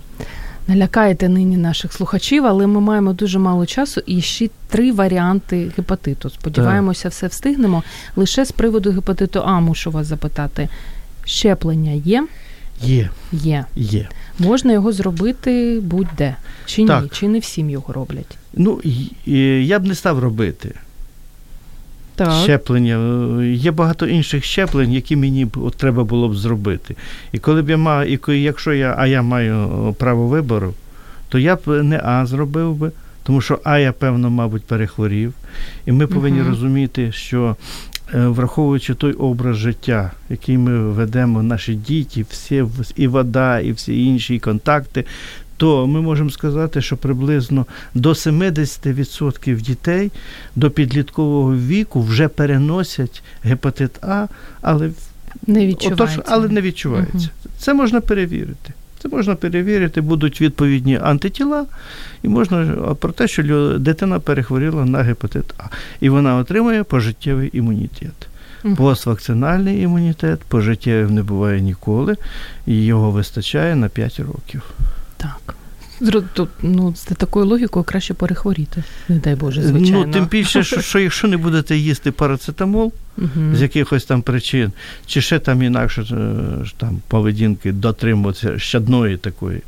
[0.67, 6.29] Налякаєте нині наших слухачів, але ми маємо дуже мало часу і ще три варіанти гепатиту.
[6.29, 7.83] Сподіваємося, все встигнемо.
[8.15, 10.69] Лише з приводу гепатиту А мушу вас запитати.
[11.25, 12.27] Щеплення є?
[12.81, 13.65] Є, Є.
[13.75, 14.09] є.
[14.39, 16.35] Можна його зробити будь-де.
[16.65, 16.87] Чи ні?
[16.87, 17.09] Так.
[17.11, 18.37] Чи не всім його роблять?
[18.55, 20.71] Ну, і- і я б не став робити
[22.15, 22.31] Так.
[22.43, 22.97] щеплення.
[23.43, 26.95] Є багато інших щеплень, які мені б от треба було б зробити.
[27.31, 30.73] І коли б я мав, і якщо я, а я маю право вибору,
[31.29, 32.91] то я б не А зробив би,
[33.23, 35.33] тому що А я, певно, мабуть, перехворів.
[35.85, 36.49] І ми повинні Мгм.
[36.49, 37.55] розуміти, що
[38.13, 42.63] е, враховуючи той образ життя, який ми ведемо, наші діти, всі
[42.95, 45.05] і вода, і всі інші контакти,
[45.57, 50.11] то ми можемо сказати, що приблизно до 70% дітей
[50.55, 54.27] до підліткового віку вже переносять гепатит А,
[54.61, 54.89] але,
[55.47, 56.03] Не відчувається.
[56.19, 57.29] отож, але не відчувається.
[57.57, 58.73] Це можна перевірити.
[58.99, 61.65] Це можна перевірити, будуть відповідні антитіла,
[62.23, 62.65] і можна
[62.99, 65.63] про те, що дитина перехворіла на гепатит А.
[66.01, 68.27] І вона отримує пожиттєвий імунітет.
[68.77, 72.15] Поствакцинальний імунітет пожиттєвим не буває ніколи,
[72.67, 74.61] і його вистачає на 5 років.
[75.45, 75.55] Так.
[76.61, 78.83] Ну, з такою логікою краще перехворіти.
[79.09, 80.05] Не дай Боже, звичайно.
[80.05, 82.93] Ну, тим більше, що, що якщо не будете їсти парацетамол
[83.53, 84.71] з якихось там причин,
[85.05, 86.05] чи ще там інакше е,
[86.65, 89.61] ж там поведінки дотримуватися щадної такої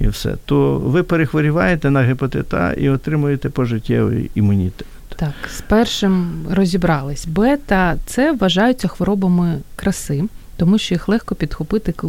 [0.00, 4.86] і все, то ви перехворіваєте на гепатит А і отримуєте пожиттєвий імунітет.
[5.16, 7.26] Так, з першим розібрались.
[7.26, 10.24] Б та С вважаються хворобами краси,
[10.56, 12.08] тому що їх легко підхопити к-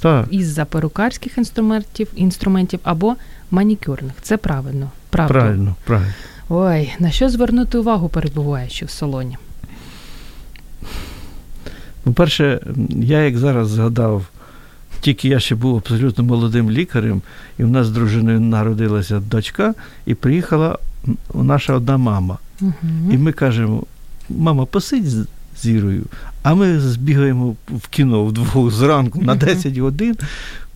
[0.00, 3.16] Так, із-за перукарських інструментів, інструментів або
[3.50, 4.12] манікюрних.
[4.22, 4.90] Це правильно.
[5.10, 5.34] Правда.
[5.34, 6.12] правильно, правильно.
[6.48, 9.36] Ой, на що звернути увагу, перебуваючи в салоні?
[12.04, 14.26] По-перше, я як зараз згадав,
[15.00, 17.22] тільки я ще був абсолютно молодим лікарем,
[17.58, 19.74] і в нас з дружиною народилася дочка,
[20.06, 20.78] і приїхала
[21.34, 22.38] наша одна мама.
[22.60, 22.72] Угу.
[23.12, 23.82] І ми кажемо:
[24.28, 25.26] мама, посидь з
[25.62, 26.04] з Ірою,
[26.46, 30.16] а ми збігаємо в кіно вдвох зранку на 10 годин,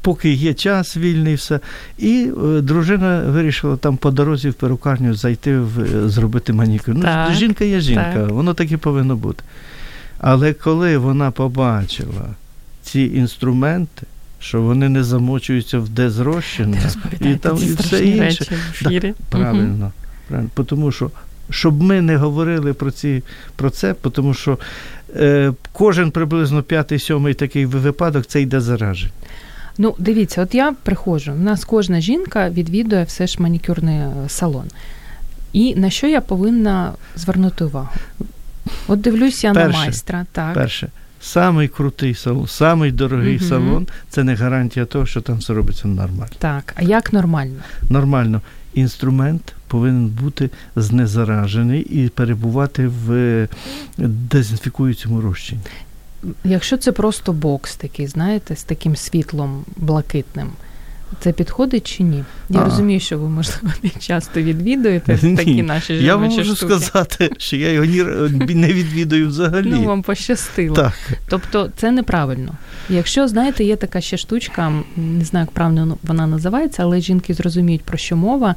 [0.02, 1.60] поки є час вільний, все.
[1.98, 6.94] І е, дружина вирішила там по дорозі в перукарню зайти в, е, зробити манікюр.
[6.94, 8.30] Ну, Так, жінка є жінка, так.
[8.30, 9.42] воно так і повинно бути.
[10.18, 12.34] Але коли вона побачила
[12.82, 14.06] ці інструменти,
[14.40, 16.76] що вони не замочуються в дезрозчину
[17.20, 18.20] і там і все інше.
[18.20, 19.14] Речі в ефірі.
[19.28, 19.92] Правильно, угу.
[20.28, 20.50] правильно.
[20.66, 21.10] Тому що
[21.50, 23.22] щоб ми не говорили про ці
[23.56, 24.58] про це, тому що
[25.72, 29.12] кожен приблизно п'ятий-сьомий такий випадок це йде зараження.
[29.78, 34.64] Ну, дивіться, от я приходжу, у нас кожна жінка відвідує все ж манікюрний е, салон.
[35.52, 37.88] І на що я повинна звернути увагу?
[38.88, 40.26] От дивлюся на майстра.
[40.32, 40.54] так.
[40.54, 40.88] Перше,
[41.20, 43.44] самий крутий салон, самий дорогий угу.
[43.44, 46.32] салон це не гарантія того, що там все робиться нормально.
[46.38, 47.60] Так, а як нормально?
[47.90, 48.40] Нормально.
[48.74, 53.48] Інструмент повинен бути знезаражений і перебувати в
[53.98, 55.60] дезінфікуючому розчині.
[56.44, 60.48] Якщо це просто бокс такий, знаєте, з таким світлом блакитним,
[61.20, 62.24] це підходить чи ні?
[62.48, 62.64] Я а.
[62.64, 65.36] розумію, що ви, можливо, не часто відвідуєте ні.
[65.36, 66.74] такі наші жіночі Я вам можу штуки.
[66.74, 69.70] сказати, що я його не відвідую взагалі.
[69.70, 70.76] Ну, вам пощастило.
[70.76, 70.92] Так.
[71.28, 72.52] Тобто це неправильно.
[72.88, 77.82] Якщо, знаєте, є така ще штучка, не знаю, як правильно вона називається, але жінки зрозуміють,
[77.82, 78.54] про що мова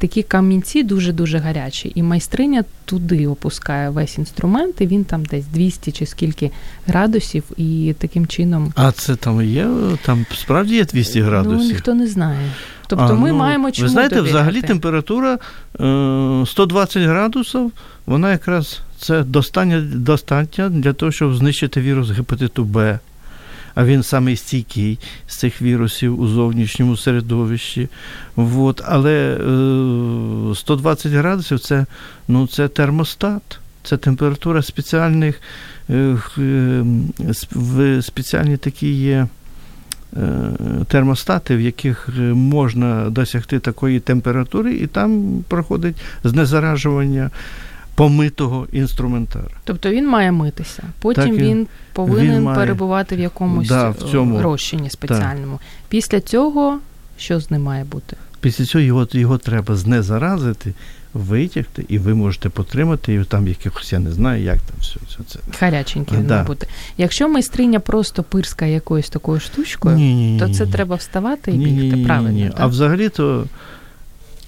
[0.00, 5.92] такі камінці дуже-дуже гарячі, і майстриня туди опускає весь інструмент, і він там десь 200
[5.92, 6.50] чи скільки
[6.86, 8.72] градусів, і таким чином.
[8.76, 9.68] А це там є?
[10.02, 11.58] Там справді є 200 градусів?
[11.58, 12.50] Ну, ніхто не знає.
[12.86, 14.38] Тобто а, ми ну, маємо чому Ви знаєте, довіряти.
[14.38, 15.38] взагалі температура
[15.80, 17.72] е, 120 градусів,
[18.06, 22.98] вона якраз це достатня, достатня для того, щоб знищити вірус гепатиту Б
[23.74, 27.88] а він самий стійкий з цих вірусів у зовнішньому середовищі.
[28.36, 28.82] От.
[28.84, 29.36] Але
[30.54, 31.86] 120 е, градусів це,
[32.28, 33.58] ну, це термостат.
[33.82, 35.40] Це температура спеціальних
[35.90, 36.16] е,
[37.50, 39.26] в спеціальні такі є
[40.16, 40.50] е,
[40.88, 47.30] термостати, в яких можна досягти такої температури, і там проходить знезаражування
[48.00, 49.50] помитого інструментара.
[49.64, 50.82] Тобто він має митися.
[51.00, 52.58] Потім так, він повинен він має...
[52.58, 54.42] перебувати в якомусь да, в цьому...
[54.42, 55.52] розчині спеціальному.
[55.52, 55.66] Так.
[55.88, 56.78] Після цього
[57.18, 58.16] що з ним має бути?
[58.40, 60.72] Після цього його його треба знезаразити,
[61.14, 65.18] витягти, і ви можете потримати його там якихось, я не знаю, як там все, все
[65.26, 65.38] це.
[65.60, 66.34] Гаряченький він да.
[66.34, 66.66] має бути.
[66.98, 71.56] Якщо майстриня просто пирскає якоюсь такою штучкою, ні, ні, ні, то це треба вставати і
[71.56, 72.04] бігти.
[72.04, 72.30] Правильно.
[72.30, 72.66] Ні, А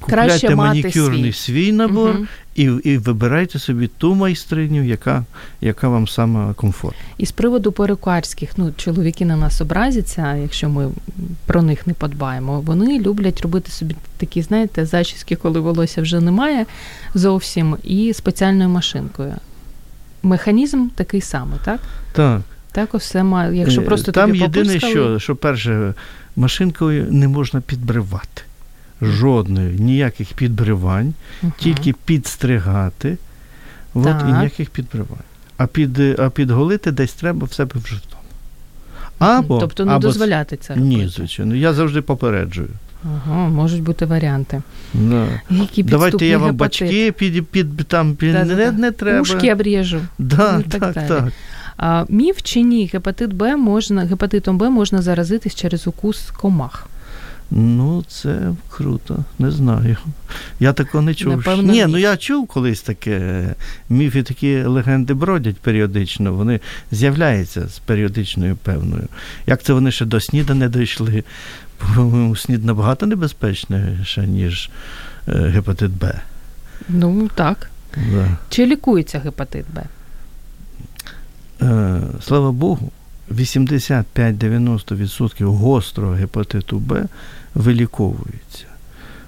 [0.06, 2.26] взагалі-то купляйте манікюрний свій, свій набор угу.
[2.54, 5.24] і і вибирайте собі ту майстриню, яка
[5.60, 7.02] яка вам саме комфортна.
[7.18, 10.90] І з приводу перукарських, ну чоловіки на нас образяться, якщо ми
[11.46, 12.60] про них не подбаємо.
[12.60, 16.66] Вони люблять робити собі такі, знаєте, зачіски, коли волосся вже немає
[17.14, 19.34] зовсім, і спеціальною машинкою.
[20.22, 21.80] Механізм такий самий, так?
[22.12, 22.40] Так.
[22.72, 23.56] Так, все має.
[23.56, 25.94] Якщо е, просто там тобі єдине, що, що перше,
[26.36, 28.42] машинкою не можна підбривати
[29.02, 31.52] жодної, ніяких підбривань, угу.
[31.58, 33.16] тільки підстригати.
[33.94, 35.18] От, і ніяких підбривань.
[35.56, 38.22] А під, а підголити десь треба в себе вже вдома.
[39.18, 40.96] Або, тобто не або, дозволяти це робити?
[40.96, 41.54] Ні, звичайно.
[41.54, 42.68] Я завжди попереджую.
[43.04, 44.62] Ага, можуть бути варіанти.
[44.94, 45.26] Да.
[45.50, 46.82] Які Давайте я вам гепатит.
[46.82, 48.72] бачки під, під, там, під да, не, да.
[48.72, 49.20] не треба.
[49.20, 50.00] Ушки обріжу.
[50.18, 51.08] Да, ну, так, так, далі.
[51.08, 51.32] так.
[51.76, 56.86] А, Міф чи ні, гепатит Б можна, гепатитом Б можна заразитись через укус комах.
[57.54, 59.96] Ну, це круто, не знаю.
[60.60, 61.36] Я такого не чув.
[61.36, 63.46] Напевно, ні, ну я чув колись таке.
[63.88, 69.08] Міфи такі легенди бродять періодично, вони з'являються з періодичною певною.
[69.46, 71.24] Як це вони ще до сніда не дійшли?
[71.78, 74.70] По-моєму, снід набагато небезпечніше, ніж
[75.28, 76.20] е, гепатит Б.
[76.88, 77.70] Ну, так.
[77.96, 78.36] Да.
[78.48, 79.82] Чи лікується гепатит Б?
[81.62, 82.92] Е, слава Богу.
[83.30, 87.08] 85-90% гострого гепатиту Б
[87.54, 88.66] виліковуються.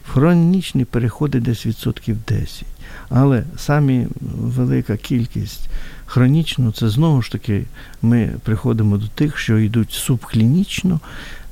[0.09, 2.65] Хронічний переходить десь відсотків 10.
[3.09, 4.07] Але самі
[4.41, 5.69] велика кількість
[6.07, 7.65] хронічно, це знову ж таки
[8.03, 11.01] ми приходимо до тих, що йдуть субклінічно,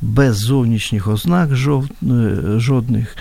[0.02, 1.50] без зовнішніх ознак.
[1.52, 1.56] Е,
[2.56, 3.16] жодних.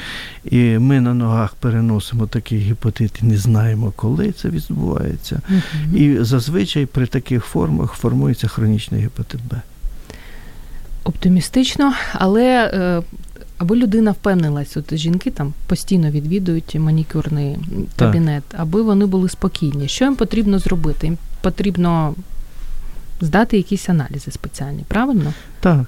[0.45, 5.41] І ми на ногах переносимо такий гепатит і не знаємо, коли це відбувається.
[5.49, 5.97] Угу.
[5.97, 9.61] І зазвичай при таких формах формується хронічний гепатит Б.
[11.03, 13.01] Оптимістично, але е,
[13.61, 17.57] аби людина впевнилась, от жінки там постійно відвідують манікюрний
[17.95, 18.61] кабінет, так.
[18.61, 19.87] аби вони були спокійні.
[19.87, 21.07] Що їм потрібно зробити?
[21.07, 22.15] Їм потрібно
[23.21, 25.33] здати якісь аналізи спеціальні, правильно?
[25.59, 25.85] Так.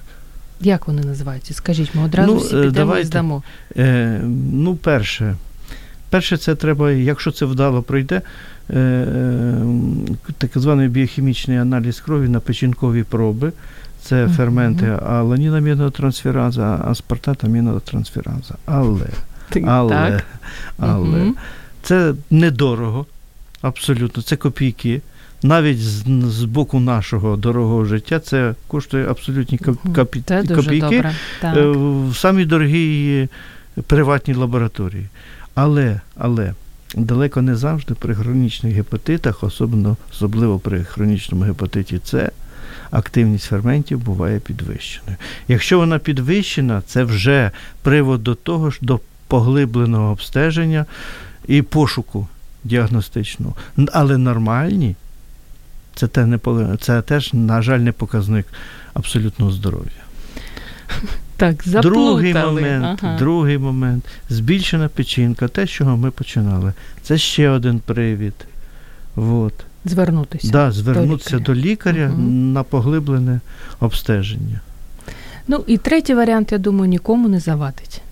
[0.60, 1.54] Як вони називаються?
[1.54, 3.42] Скажіть, ми одразу ну, всі підемо давайте, і здамо.
[3.76, 4.20] Е,
[4.52, 5.36] Ну, перше,
[6.10, 8.22] перше, це треба, якщо це вдало пройде,
[8.70, 9.56] е, е,
[10.38, 13.52] так званий біохімічний аналіз крові на печінкові проби.
[14.04, 18.54] Це ферменти аланінамінотрансфераза, аспартат амінотрансфераза.
[18.64, 19.06] Але,
[19.66, 20.22] але,
[20.78, 21.32] але,
[21.82, 23.06] це недорого,
[23.62, 25.00] абсолютно, це копійки.
[25.42, 29.58] навіть з, з боку нашого дорогого життя це коштує абсолютні
[29.94, 31.04] копі, це дуже копійки
[31.42, 31.66] добре.
[32.08, 33.28] В самій дорогій
[33.86, 35.08] приватній лабораторії.
[35.54, 36.54] Але, але
[36.96, 42.30] далеко не завжди при хронічних гепатитах, особливо, особливо при хронічному гепатиті С,
[42.94, 45.16] активність ферментів буває підвищеною.
[45.48, 47.50] Якщо вона підвищена, це вже
[47.82, 50.86] привод до того ж до поглибленого обстеження
[51.46, 52.28] і пошуку
[52.64, 53.54] діагностичного.
[53.92, 54.96] Але нормальні
[55.94, 56.38] це, те не,
[56.80, 58.46] це теж, на жаль, не показник
[58.94, 60.02] абсолютного здоров'я.
[61.36, 61.94] Так, заплутали.
[61.94, 63.18] Другий момент, ага.
[63.18, 64.04] другий момент.
[64.28, 66.72] Збільшена печінка, те, з чого ми починали.
[67.02, 68.34] Це ще один привід.
[69.14, 69.54] Вот.
[69.84, 70.48] Звернутися.
[70.48, 72.22] Да, звернутися до до лікаря, угу.
[72.30, 73.40] На поглиблене
[73.80, 74.60] обстеження.
[75.48, 78.02] Ну і третій варіант, я думаю, нікому не завадить.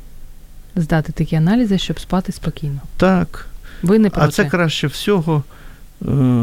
[0.77, 2.81] Здати такі аналізи, щоб спати спокійно.
[2.97, 3.47] Так.
[3.83, 5.43] Ви не А це краще всього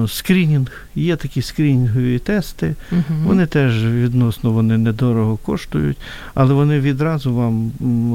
[0.07, 0.71] скринінг.
[0.95, 2.75] Є такі скринінгові тести.
[2.91, 3.03] Мгм.
[3.25, 5.97] Вони теж відносно вони недорого коштують,
[6.33, 7.71] але вони відразу вам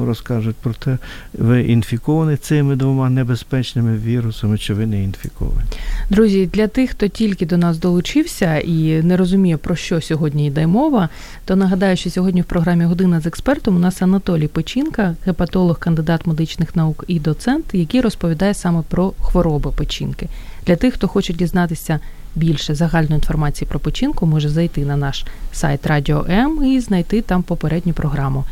[0.06, 0.98] розкажуть про те,
[1.38, 5.68] ви інфіковані цими двома небезпечними вірусами, чи ви не інфіковані.
[6.10, 10.66] Друзі, для тих, хто тільки до нас долучився і не розуміє, про що сьогодні йде
[10.66, 11.08] мова,
[11.44, 16.26] то нагадаю, що сьогодні в програмі Година з експертом у нас Анатолій Печінка, гепатолог, кандидат
[16.26, 20.28] медичних наук і доцент, який розповідає саме про хвороби печінки.
[20.66, 22.00] Для тих, хто хоче дізнатися
[22.34, 27.42] більше загальної інформації про печінку, може зайти на наш сайт Радіо М і знайти там
[27.42, 28.44] попередню програму.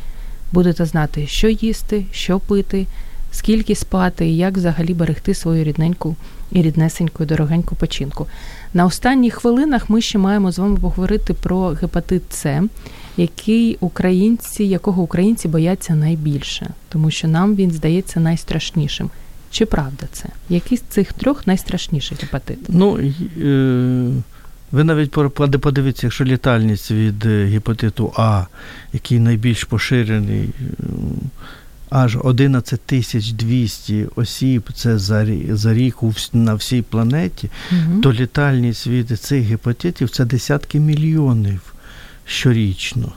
[0.52, 2.86] Будете знати, що їсти, що пити,
[3.32, 6.16] скільки спати і як взагалі берегти свою рідненьку
[6.50, 8.26] і ріднесеньку і дорогеньку печінку.
[8.74, 12.62] На останніх хвилинах ми ще маємо з вами поговорити про гепатит С,
[13.16, 19.10] який українці, якого українці бояться найбільше, тому що нам він здається найстрашнішим.
[19.52, 20.28] Чи правда це?
[20.48, 22.58] Який з цих трьох найстрашніший гепатит?
[22.68, 24.10] Ну, е,
[24.72, 25.10] ви навіть
[25.58, 28.44] подивіться, якщо літальність від е, гепатиту А,
[28.92, 30.72] який найбільш поширений, е,
[31.90, 35.96] аж 11 тисяч 200 осіб, це за, рі- за рік
[36.32, 38.00] на всій планеті, Угу.
[38.00, 41.74] то літальність від цих гепатитів це десятки мільйонів
[42.26, 43.12] щорічно.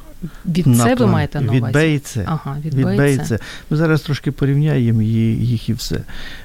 [0.46, 1.78] Від на це ви маєте на Від увазі?
[1.94, 3.32] І Ага, від, Від Б і Б і С.
[3.32, 3.40] С.
[3.70, 6.00] Ми зараз трошки порівняємо їх і все.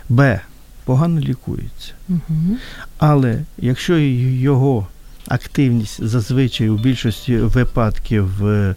[0.09, 0.41] Б
[0.85, 1.93] погано лікується.
[2.09, 2.57] Угу.
[2.99, 4.87] Але якщо його
[5.29, 8.75] активність зазвичай у більшості випадків е,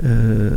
[0.00, 0.52] е,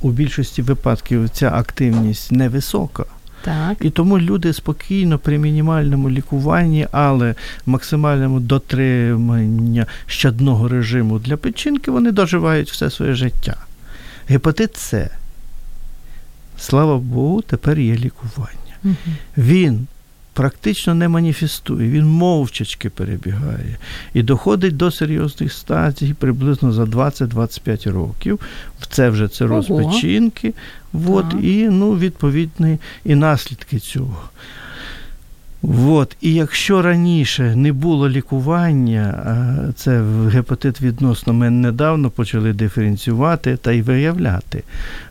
[0.00, 3.04] у більшості випадків ця активність невисока.
[3.48, 3.76] Так.
[3.80, 7.34] І тому люди спокійно при мінімальному лікуванні, але
[7.66, 13.56] максимальному дотримання щодного режиму для печінки, вони доживають все своє життя.
[14.28, 15.10] Гепатит С,
[16.58, 18.76] слава Богу, тепер є лікування.
[18.84, 18.94] Угу.
[19.36, 19.86] Він
[20.38, 23.76] практично не маніфестує, він мовчачки перебігає
[24.14, 28.40] і доходить до серйозних стадій приблизно за 20-25 років.
[28.90, 29.90] Це вже цироз Ого.
[29.90, 30.54] печінки,
[31.08, 34.22] от, і ну, відповідні і наслідки цього.
[35.62, 36.16] От.
[36.20, 39.24] І якщо раніше не було лікування,
[39.76, 44.62] це гепатит відносно ми недавно почали диференціювати та й виявляти,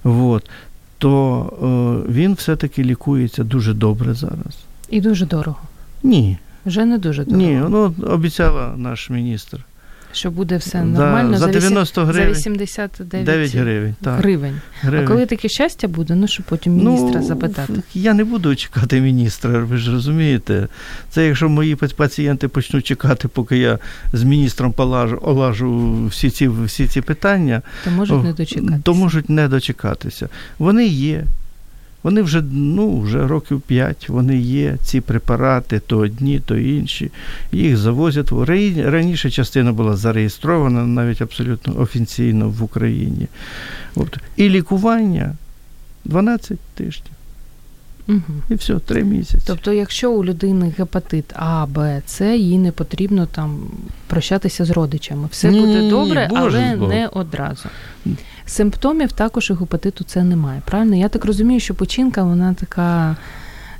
[0.03, 0.49] от,
[0.97, 4.57] то е, він все-таки лікується дуже добре зараз.
[4.89, 5.59] І дуже дорого.
[6.03, 7.43] Ні, Вже не дуже дорого.
[7.43, 9.65] ні, ну обіцяла наш міністр.
[10.17, 12.31] Що буде все Да, нормально за вісім- 90 за гривень.
[12.35, 13.95] 89 9 гривень.
[14.01, 14.61] Так, гривень.
[14.81, 15.05] гривень.
[15.05, 17.73] А коли таке щастя буде, ну щоб потім міністра ну, запитати.
[17.93, 20.67] Я не буду чекати міністра, ви ж розумієте.
[21.09, 23.79] Це якщо мої пац- пацієнти почнуть чекати, поки я
[24.13, 28.79] з міністром полажу, олажу всі ці, всі ці питання, То можуть не дочекатися.
[28.83, 30.29] то можуть не дочекатися.
[30.59, 31.23] Вони є.
[32.03, 37.11] Вони вже, ну, вже років 5, вони є, ці препарати, то одні, то інші.
[37.51, 38.31] Їх завозять.
[38.77, 43.27] Раніше частина була зареєстрована навіть абсолютно офіційно в Україні.
[43.95, 44.17] От.
[44.35, 45.35] І лікування
[46.05, 47.11] 12 тижнів.
[48.07, 48.21] Угу.
[48.49, 49.43] І все, 3 місяці.
[49.47, 53.59] Тобто, якщо у людини гепатит А, Б, С, їй не потрібно там
[54.07, 55.27] прощатися з родичами.
[55.31, 56.89] Все Ні, буде добре, Боже але збав.
[56.89, 57.69] не одразу.
[58.47, 60.61] Симптомів також і гепатиту С немає.
[60.65, 60.95] Правильно?
[60.95, 63.15] Я так розумію, що печінка вона така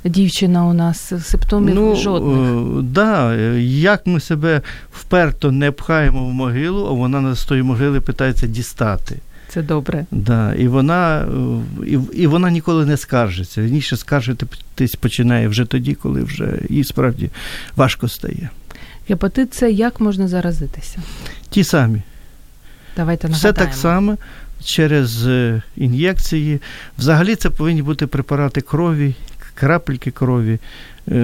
[0.04, 2.38] дівчина у нас, симптомів ну, жодних.
[2.38, 4.60] Е, да, е, як ми себе
[4.92, 9.16] вперто не пхаємо в могилу, а вона нас з тої могили питається дістати.
[9.48, 10.06] Це добре.
[10.10, 11.26] Да, і вона е,
[11.86, 13.60] і, і вона ніколи не скаржиться.
[13.60, 17.30] Раніше скаржитись починає вже тоді, коли вже їй справді
[17.76, 18.50] важко стає.
[19.08, 20.98] Гепатит С як можна заразитися?
[21.50, 22.02] Ті самі.
[22.96, 24.16] Давайте Все так само
[24.64, 26.60] через е, ін'єкції.
[26.98, 29.14] Взагалі це повинні бути препарати крові,
[29.58, 30.58] крапельки крові,
[31.08, 31.14] е,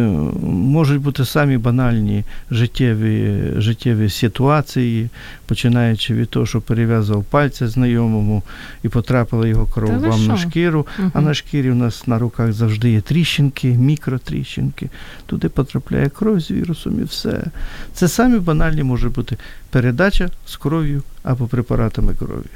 [0.43, 5.09] можуть бути самі банальні життєві життєві ситуації,
[5.47, 8.43] починаючи від того, що перев'язував пальця знайомому
[8.83, 12.53] і потрапила його кров Та вам на шкіру, а на шкірі у нас на руках
[12.53, 14.91] завжди є тріщинки, мікротріщинки.
[15.27, 17.45] Туди потрапляє кров з вірусом і все.
[17.93, 19.37] Це самі банальні може бути
[19.71, 22.51] передача з кров'ю або препаратами крові.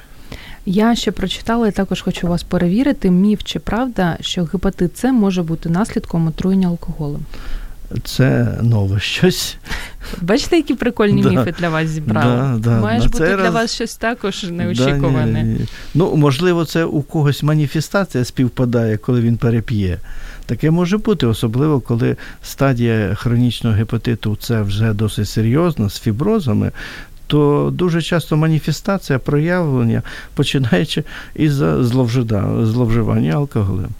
[0.70, 3.10] Я ще прочитала і також хочу вас перевірити.
[3.10, 7.20] Міф чи правда, що гепатит С може бути наслідком отруєння алкоголем.
[8.04, 9.56] Це нове щось.
[10.22, 11.28] Бачите, які прикольні Да.
[11.30, 12.36] міфи для вас зібрали?
[12.36, 12.80] Да, да.
[12.80, 15.42] Має ж бути для раз- вас щось також Да, неочікуване.
[15.42, 15.66] ні, ні.
[15.94, 19.98] Ну, можливо, це у когось маніфестація співпадає, коли він переп'є.
[20.46, 26.72] Таке може бути, особливо коли стадія хронічного гепатиту це вже досить серйозна, з фіброзами.
[27.28, 30.02] То дуже часто маніфестація, проявлення,
[30.34, 31.04] починаючи
[31.34, 31.54] із
[32.62, 33.90] зловживання алкоголем.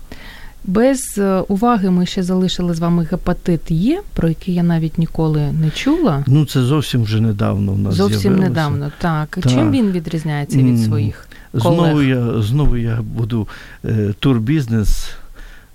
[0.65, 5.53] Без е, уваги ми ще залишили з вами гепатит Є, про який я навіть ніколи
[5.53, 6.25] не чула.
[6.27, 8.49] Ну, це зовсім вже недавно в нас Зовсім з'явилося.
[8.49, 8.93] недавно.
[8.99, 9.39] Так.
[9.43, 9.53] Так.
[9.53, 11.29] Чим він відрізняється від своїх?
[11.55, 13.49] Знову я, знову я буду
[13.85, 15.11] е, турбізнес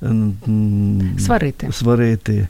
[0.01, 0.15] е,
[1.19, 1.71] Сварити.
[1.71, 2.47] сварити.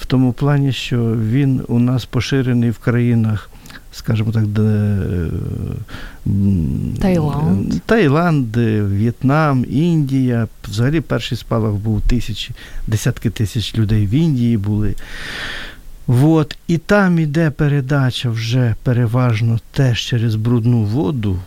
[0.00, 3.50] В тому плані, що він у нас поширений в країнах,
[3.98, 5.28] скажімо так, де, е,
[7.00, 7.74] Таїланд.
[7.86, 8.56] Таїланд,
[8.92, 10.48] В'єтнам, Індія.
[10.64, 12.54] Взагалі перший спалах був тисячі,
[12.86, 14.94] десятки тисяч людей в Індії були.
[16.06, 21.38] От, і там іде передача вже переважно теж через брудну воду.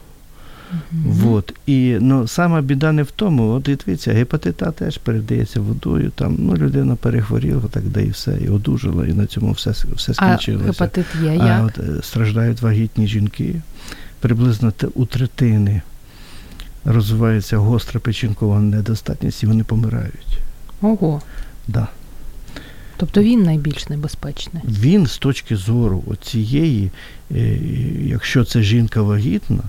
[1.05, 1.53] Вот.
[1.65, 6.11] І ну, сама біда не в тому, от і дивіться, гепатит А теж передається водою,
[6.15, 10.11] там ну, людина перехворіла, так де і все, і одужала, і на цьому все, все
[10.11, 10.65] А скінчилося.
[10.65, 13.61] гепатит Є А от е, страждають вагітні жінки.
[14.19, 15.81] Приблизно те- у третини
[16.85, 20.37] розвивається гостра печінкова недостатність, і вони помирають.
[20.81, 21.21] Ого.
[21.67, 21.87] Да.
[22.97, 24.63] Тобто він найбільш небезпечний.
[24.65, 26.91] Він з точки зору цієї,
[28.03, 29.59] якщо це жінка вагітна,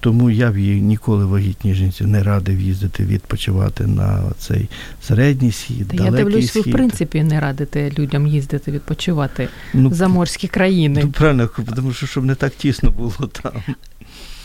[0.00, 4.68] тому я б їй ніколи вагітній жінці не радив їздити відпочивати на цей
[5.02, 9.88] середній схід, Та я далекий дивлюсь, ви в принципі не радите людям їздити відпочивати ну,
[9.88, 11.00] в заморські країни.
[11.04, 13.52] ну, правильно, тому що щоб не так тісно було там.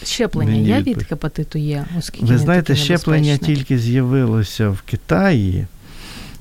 [0.03, 5.67] Щеплення Мені є від гепатиту є, оскільки Ви знаєте, щеплення тільки з'явилося в Китаї,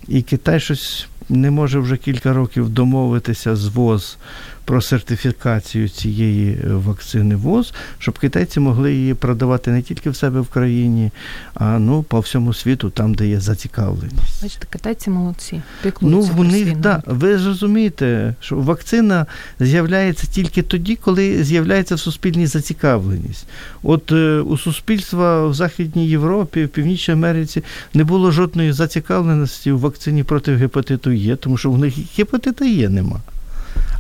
[0.08, 4.16] і Китай щось не може вже кілька років домовитися з ВОЗ
[4.64, 10.40] про сертифікацію цієї е, вакцини ВОЗ, щоб китайці могли її продавати не тільки в себе
[10.40, 11.10] в країні,
[11.54, 14.42] а ну по всьому світу, там, де є зацікавленість.
[14.42, 15.54] Бачите, китайці молодці.
[15.54, 19.26] Ну, Піклуються про вони, да, ви ж розумієте, що вакцина
[19.60, 23.46] з'являється тільки тоді, коли з'являється в суспільній зацікавленість.
[23.82, 27.62] От е, у суспільства в Західній Європі, в Північній Америці
[27.94, 32.88] не було жодної зацікавленості в вакцині проти гепатиту Є, тому що в них гепатита Є
[32.88, 33.20] нема.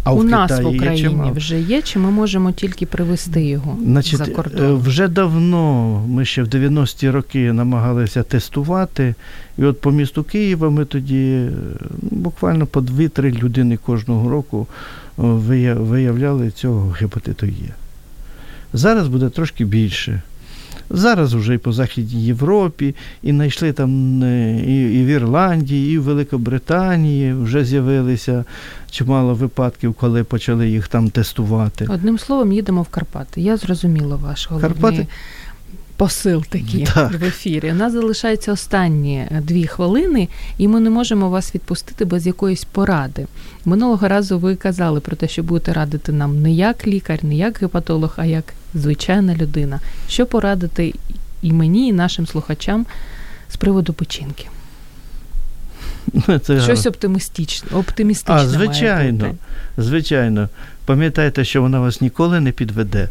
[0.04, 1.32] А У в нас в Китаї є Україні чимало.
[1.32, 4.76] вже є, чи ми можемо тільки привезти його Значить, за е, кордон?
[4.76, 9.14] вже давно ми ще в 90-ті роки намагалися тестувати.
[9.58, 11.50] І от по місту Києва ми тоді е,
[12.02, 14.66] буквально по 2-3 людини кожного року
[15.18, 15.22] е,
[15.72, 17.74] виявляли цього гепатиту Є.
[18.72, 20.22] Зараз буде трошки більше.
[20.90, 25.98] Зараз вже і по Західній Європі, і знайшли там е, і, і в Ірландії, і
[25.98, 28.44] в Великобританії вже з'явилися
[28.90, 31.86] чимало випадків, коли почали їх там тестувати.
[31.90, 33.40] Одним словом, їдемо в Карпати.
[33.40, 35.06] Я зрозуміла ваш головний Карпати?
[35.96, 37.12] Посил такий Так.
[37.20, 37.70] в ефірі.
[37.72, 40.28] У нас залишаються останні е, дві хвилини,
[40.58, 43.26] і ми не можемо вас відпустити без якоїсь поради.
[43.64, 47.60] Минулого разу ви казали про те, що будете радити нам не як лікар, не як
[47.62, 49.80] гепатолог, а як звичайна людина.
[50.08, 50.94] Що порадити
[51.42, 52.86] і мені, і нашим слухачам
[53.50, 54.46] з приводу печінки?
[56.28, 58.34] Ну, Це Щось оптимістичне, оптимістичне.
[58.34, 59.36] А, має звичайно, бути.
[59.78, 60.48] звичайно.
[60.84, 63.08] Пам'ятайте, що вона вас ніколи не підведе,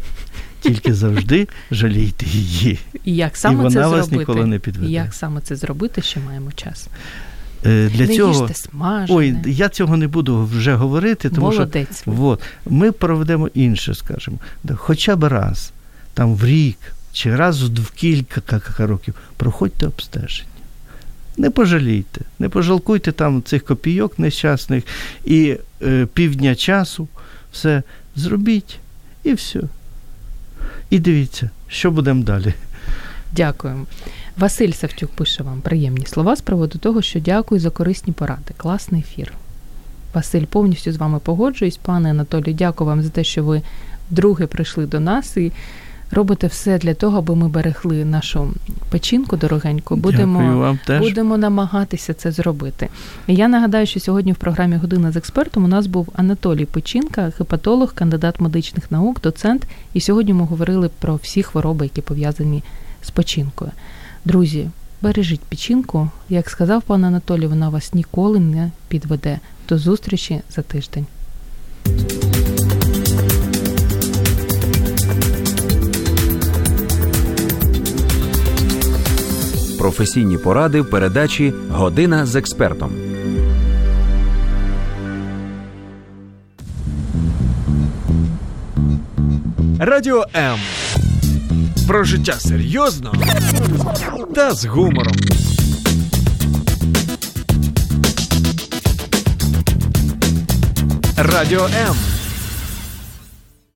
[0.64, 2.78] тільки завжди жалійте її.
[3.04, 4.16] І як саме І вона це вас зробити?
[4.16, 4.88] ніколи не підведе.
[4.90, 6.88] І як саме це зробити, ще маємо час.
[7.66, 9.18] Е, Для не цього їжте смажене.
[9.18, 12.02] ой, я цього не буду вже говорити, тому Молодець.
[12.02, 14.38] що от, ми проведемо інше, скажімо,
[14.76, 15.72] хоча б раз,
[16.14, 16.78] там в рік
[17.12, 20.48] чи раз в кілька ка- ка- років проходьте обстеження.
[21.36, 24.84] Не пожалійте, не пожалкуйте там цих копійок нещасних
[25.24, 27.08] і е, півдня часу,
[27.52, 27.82] все
[28.16, 28.78] зробіть
[29.24, 29.60] і все.
[30.90, 32.54] І дивіться, що будемо далі.
[33.32, 33.86] Дякуємо.
[34.36, 38.54] Василь Савчук пише вам приємні слова з приводу того, що дякую за корисні поради.
[38.56, 39.32] Класний ефір.
[40.14, 41.76] Василь, повністю з вами погоджуюсь.
[41.76, 43.62] Пане Анатолію, дякую вам за те, що ви
[44.10, 45.52] вдруге прийшли до нас і
[46.14, 48.52] робите все для того, аби ми берегли нашу
[48.90, 49.96] печінку дорогеньку.
[49.96, 51.00] Будемо Дякую вам теж.
[51.00, 52.88] будемо намагатися це зробити.
[53.26, 57.94] Я нагадаю, що сьогодні в програмі Година з експертом у нас був Анатолій Печінка, гепатолог,
[57.94, 59.66] кандидат медичних наук, доцент.
[59.94, 62.62] І сьогодні ми говорили про всі хвороби, які пов'язані
[63.02, 63.70] з печінкою.
[64.24, 64.68] Друзі,
[65.02, 66.10] бережіть печінку.
[66.28, 69.38] Як сказав пан Анатолій, вона вас ніколи не підведе.
[69.68, 71.06] До зустрічі за тиждень.
[79.84, 82.90] Професійні поради в передачі Година з експертом.
[89.78, 90.58] Радіо М.
[91.88, 93.14] Про життя серйозно
[94.34, 95.16] та з гумором.
[101.16, 102.13] Радіо М.